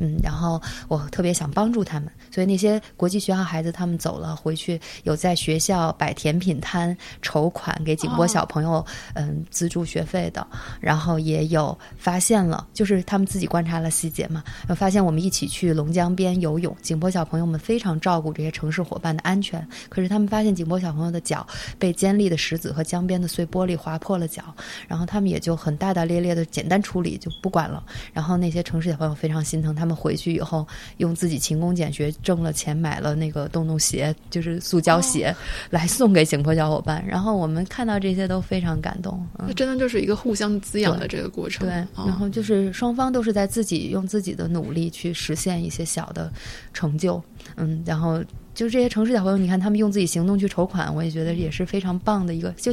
[0.00, 10.46] 嗯，然后我特别想帮助他们，所以那些国际学校孩子他们走了回去，有在学校摆甜品摊筹款给景波小朋友嗯资助学费的，
[10.80, 14.42] 然后也有发现了，就是他们自己观察了细节嘛，
[14.76, 21.46] 发现我们一起去龙江边游泳，景波小朋友们非常照顾这些城市伙伴的安全，可是他们发现景波小朋友的脚
[21.78, 24.42] 被尖利的石子和江边的碎玻璃划破了脚，
[24.86, 30.66] 然后他们也就很大大咧咧的简单处理就不管了，然后那些城市小朋友非常心疼，他们回去以后
[30.98, 35.34] 用自己勤工俭学挣了钱买了那个洞洞鞋，就是塑胶鞋，
[35.70, 46.32] 来送给景波小伙伴，然后我们看到这些都非常感动，那真的就是一个互相滋养的这个过程，对，然后就是双方都是在自己用自己的努力去实现一些小的
[46.72, 47.22] 成就，
[47.56, 48.22] 嗯，然后
[48.54, 52.72] 就是这些城市小朋友，你看他们用自己行动去筹款，我也觉得也是非常棒的一个，就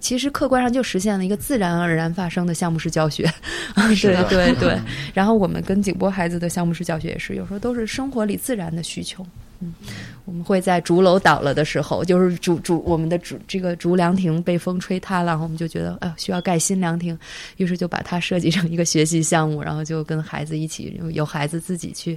[0.00, 3.30] 其实客观上就实现了一个自然而然发生的项目式教学，
[4.00, 4.78] 对对对，
[5.14, 9.24] 然后我们跟景波孩子的项目式教学也是，有时候都是生活里自然的需求。
[9.60, 9.74] 嗯，
[10.24, 17.18] 我们会在竹楼倒了的时候，就是竹竹我们的竹这个竹凉亭被风吹塌了，然后我们就觉得哎需要盖新凉亭，
[17.56, 22.16] 于是就把它设计成一个学习项目，然后就跟孩子一起，有孩子自己去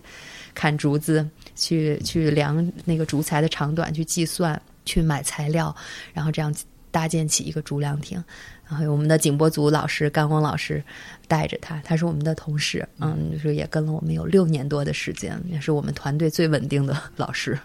[0.53, 5.75] 砍竹子，去去量那个竹材的长短，去计算，去买材料，
[6.13, 6.53] 然后这样
[6.91, 8.23] 搭建起一个竹凉亭。
[8.67, 10.81] 然后我们的景波组老师甘光老师
[11.27, 17.59] 带着他，他是我们的同事，嗯，就是也跟了我们有六年多的时间，也是我们团队最稳定的老师。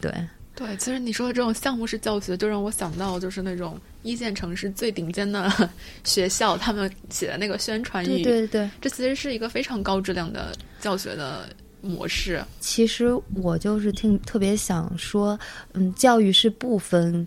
[0.00, 0.12] 对
[0.56, 5.48] 对，其实你说的这种项目式教学，就让我想到就是那种一线城市最顶尖的
[6.02, 11.48] 学校，他们写的那个宣传语，对对对，这其实是一个非常高质量的教学的
[11.80, 12.44] 模式。
[12.60, 15.38] 其实我就是听特别想说，
[15.72, 17.26] 嗯，教育是不分。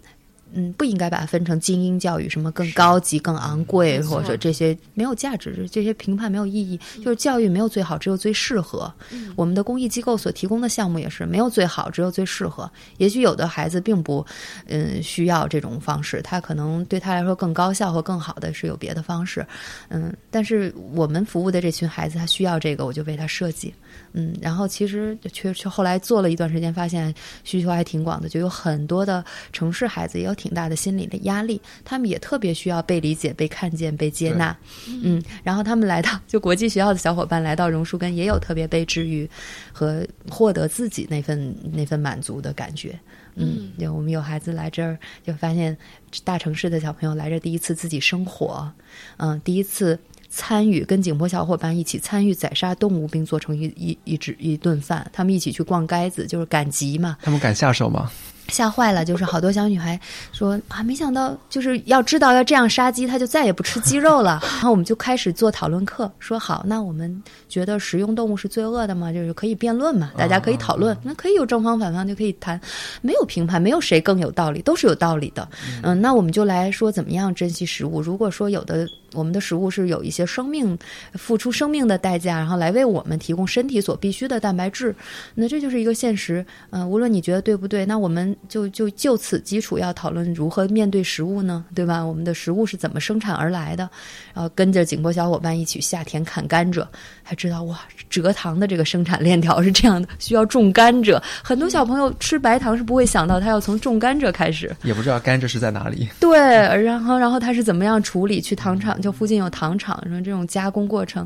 [0.53, 6.77] 嗯，不应该把它分成精英教育，什么更高级、更昂贵，或者这些没有价值，这些评判没有意义。
[7.01, 8.93] 就是教育没有最好，只有最适合。
[9.37, 12.69] 我们的公益机构所提供的项目也是没有最好，只有最适合。
[12.97, 14.25] 也许有的孩子并不，
[14.67, 19.47] 嗯，需要这种方式，他可能对他来说更高效和更好的是有别的方式。
[19.87, 23.73] 嗯，但是我们服务的这群孩子，他需要这个，我就为他设计。
[24.13, 27.13] 嗯，然后其实却却后来做了一段时间，发现
[27.43, 29.23] 需求还挺广的，就有很多的
[29.53, 34.55] 城市孩子也有挺大的心理的压力，他们也特别需要被理解、被看见、被接纳。
[35.03, 39.29] 嗯，然后他们来到就国际学校的小伙伴来到榕树根，也有特别被治愈
[39.71, 42.99] 和获得自己那份那份满足的感觉。
[43.35, 45.77] 嗯，有我们有孩子来这儿，就发现
[46.25, 48.69] 大城市的小朋友来这第一次自己生活，
[49.17, 49.97] 嗯，第一次。
[50.31, 55.05] 参与跟景波小伙伴一起参与宰杀动物，并做成一一一只一顿饭。
[55.11, 57.17] 他们一起去逛街子，就是赶集嘛。
[57.21, 58.09] 他们敢下手吗？
[58.47, 59.97] 吓坏了，就是好多小女孩
[60.33, 64.41] 说啊，没想到就是要知道要这样杀鸡，他就再也不吃鸡肉了。
[64.55, 69.13] 然后我们就开始做讨论课，说好，那我们觉得食用动物是罪恶的吗？
[69.13, 72.59] 就是可以辩论嘛，大家可以讨论，那可以有正方反方，就可以谈，
[73.01, 75.47] 没有评判，没有谁更有道理，都是有道理的。
[75.83, 78.01] 嗯，那我们就来说怎么样珍惜食物。
[78.01, 80.77] 如果说有的我们的食物是有一些生命
[81.13, 84.95] 付出生命的代价，然后来为我们提供身体所必需的蛋白质，
[85.35, 86.45] 那这就是一个现实。
[86.69, 88.35] 嗯，无论你觉得对不对，那我们。
[88.47, 91.63] 就就就此基础要讨论如何面对食物呢？
[91.73, 92.01] 对吧？
[92.01, 93.89] 我们的食物是怎么生产而来的？
[94.33, 96.85] 然后跟着景波小伙伴一起下田砍甘蔗，
[97.31, 97.79] 还知道哇，
[98.09, 101.17] 蔗糖的这个生产链条是这样的，需要种甘蔗。
[101.41, 106.09] 很多小朋友吃白糖是不会想到他要从种甘蔗开始，也不知道甘蔗是在哪里。
[106.19, 108.41] 对，然后然后他是怎么样处理？
[108.41, 111.25] 去糖厂，就附近有糖厂，什么这种加工过程，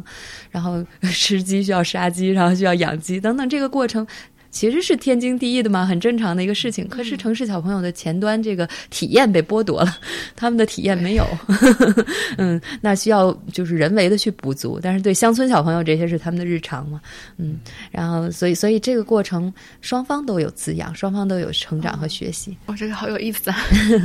[0.51, 4.05] 然后 吃鸡需要杀鸡，然后需要养鸡等等，这个过程。
[4.55, 6.87] 其实是天经地义的嘛，很正常的一个事情。
[6.87, 9.97] 可是城市小朋友的前端这个体验被剥夺了，
[10.33, 11.27] 他们的体验没有，
[12.39, 14.79] 嗯，那需要就是人为的去补足。
[14.81, 17.01] 但是对乡村小朋友，这些是他们的日常嘛，
[17.35, 17.59] 嗯，
[17.91, 22.55] 然后所以所以这个过程双方都有滋养，双方都有成长和学习。
[22.67, 23.57] 哇，这个好有意思啊！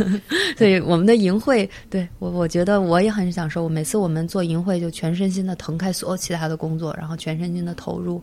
[0.58, 3.68] 所以我们的营会，对我我觉得我也很享受。
[3.68, 8.20] 每次我们做营会，就全身心的腾开所有其他的工作，然后全身心的投入，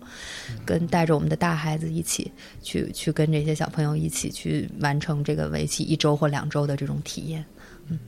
[0.66, 2.17] 跟带着我们的大孩子一起。
[2.62, 7.44] 去去跟这些小朋友一起去完成这个为期一周或两周的这种体验。
[7.88, 8.00] 嗯，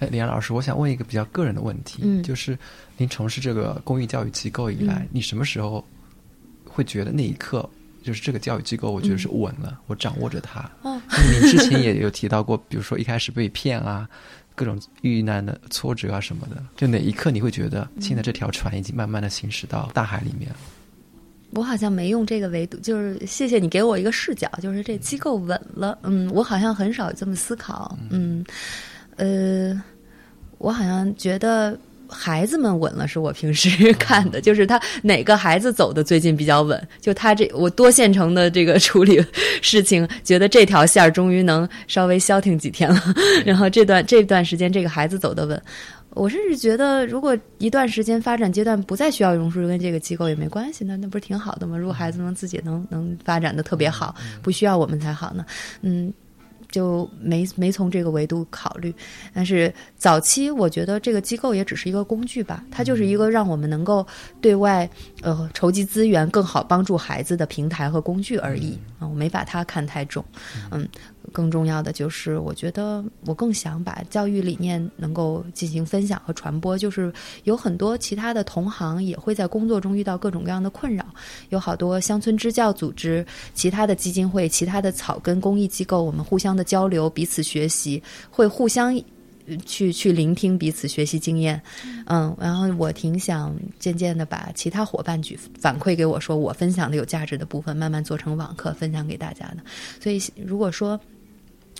[0.00, 2.58] 哎，李安老师，我想问一个比较个人的问题，嗯，就是
[2.96, 5.84] 您从事这个公益教育机构以来，你什么时候
[6.64, 7.68] 会觉得那一刻
[8.02, 10.60] 就是这个教育机构，我觉得是稳了，我掌握着它？
[10.82, 14.08] 哦，您之前也有提到过，比如说一开始被骗啊，
[14.54, 20.56] 各种遇难的挫折啊什么的，就哪一刻你会觉得现在这条船已经慢慢的行驶到大海里面了？
[21.50, 25.98] 我好像没用这个维度，就是谢谢你给我一个视角，就是这机构稳了。
[26.02, 27.96] 嗯，我好像很少这么思考。
[28.10, 28.44] 嗯，
[29.16, 29.82] 呃，
[30.58, 31.76] 我好像觉得
[32.06, 39.18] 孩子们稳了，是我平时看的，就是他哪个孩子走的最近比较稳，就他这我多线程的这个处理
[39.62, 43.02] 事情，觉得这条线儿终于能稍微消停几天了。
[43.46, 45.62] 然后这段这段时间，这个孩子走的稳。
[46.10, 51.76] 我甚至觉得，如果一段时间发展阶段不再需要榕树跟这个机构也没关系，那那不是挺好的吗？
[51.76, 55.44] 如果孩子能自己能能发展的特别好，不需要我们才好呢。
[55.82, 56.12] 嗯，
[56.70, 58.92] 就没没从这个维度考虑。
[59.32, 64.04] 但是早期我觉得这个机构也只是一个工具吧，它就是一个让我们能够
[64.40, 64.88] 对外
[65.22, 69.06] 呃筹集资源、更好帮助孩子的平台和工具而已啊。
[69.06, 70.24] 我没把它看太重，
[70.70, 70.88] 嗯。
[71.32, 76.76] 更重要的就是，我觉得我更想把教育理念能够进行分享和传播。
[76.78, 77.12] 就是
[77.44, 81.04] 有很多其他的同行也会在工作中遇到各种各样的困扰，
[81.48, 88.96] 有好多乡村支教组织、其他的基金会、其他的草根公益机构，我们互相的交流，彼此学习，会互相
[89.64, 91.60] 去去聆听彼此学习经验。
[92.06, 99.58] 嗯，然后我挺想渐渐的把其他伙伴举反馈给我说，我分享的有价值的部分，慢慢做成网课分享给大家的。
[100.00, 101.00] 所以如果说。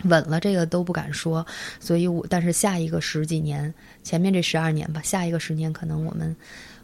[0.05, 1.44] 稳了，这个都不敢说，
[1.80, 3.72] 所以我但是下一个十几年，
[4.03, 6.34] 前面这十二年吧，下一个十年可能我们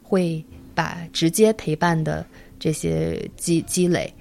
[0.03, 0.45] 会
[0.75, 2.27] 把直接陪伴的
[2.59, 4.13] 这些积积累，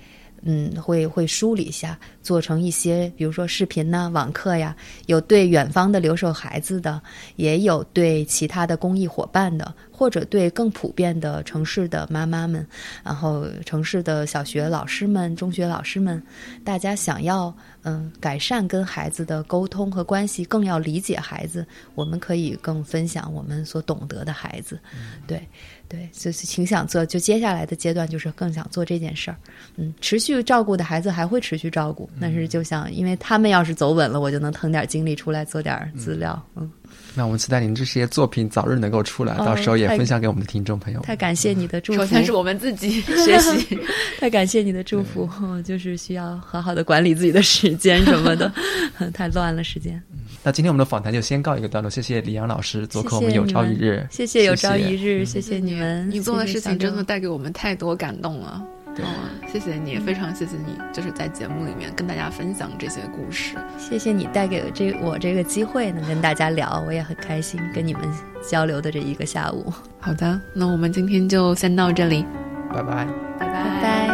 [0.41, 6.99] 嗯，会会梳理一下，做成一些，比如说视频呐、网课呀，有对远方的留守孩子的，
[7.35, 9.71] 也有对其他的公益伙伴的。
[9.95, 12.65] 或者对更普遍的城市的妈妈们，
[13.03, 16.21] 然后城市的小学老师们、中学老师们，
[16.65, 24.79] 大家想要嗯改善跟孩子的沟通和关系，更要理解孩子，我们可以更分享我们所懂得的孩子，
[25.27, 25.47] 对
[25.87, 27.05] 对，就是挺想做。
[27.05, 29.37] 就接下来的阶段，就是更想做这件事儿。
[29.75, 36.41] 嗯，持续照顾的孩子还会持续照顾，但是就想，因为他们要是走稳了，我就能腾点精力出来做点资料。
[36.55, 36.69] 嗯。
[37.15, 40.99] 那我们期待您这些作品早日能够出来，到时候也分享给我们的听众朋友。
[41.01, 43.77] 太感谢你的祝福，首先是我们自己 学习。
[44.19, 45.29] 太感谢你的祝福，
[45.63, 48.51] 就是需要好好的管理自己的时间什么的，
[49.13, 50.01] 太乱了时间。
[50.43, 58.63] 那今天我们的访谈就先告一个段落，谢谢李阳老师做客我们有朝一日，谢谢有朝一日，谢谢你们，你做的事情真的带给我们太多感动了。
[58.95, 59.03] 对，
[59.51, 63.55] 谢谢你，非常谢谢你，就是在节目里面跟大家分享这些故事。
[63.77, 68.03] 谢谢你带给这我这个机会，能跟大家聊，我也很开心跟你们
[68.47, 69.73] 交流的这一个下午。
[69.99, 72.23] 好的，那我们今天就先到这里，
[72.71, 73.07] 拜拜，
[73.39, 74.07] 拜拜，拜拜。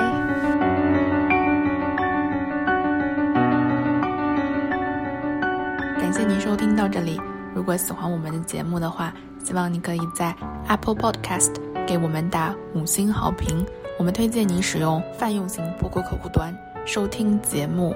[5.97, 7.19] 感谢您收听到这里。
[7.53, 9.13] 如果喜欢我们的节目的话，
[9.43, 10.34] 希望你可以在
[10.69, 11.55] Apple Podcast
[11.86, 13.65] 给我们打五星好评。
[14.00, 17.93] 我们推荐你使用泛用型播客客户端收听节目，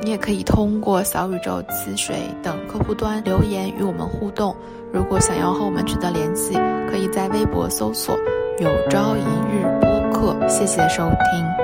[0.00, 4.56] 你也可以通过小宇宙、汽水等客户端留言与我们互动。
[4.90, 6.54] 如果想要和我们取得联系，
[6.90, 8.16] 可以在微博搜索
[8.60, 10.34] “有朝一日播客”。
[10.48, 11.61] 谢谢收听。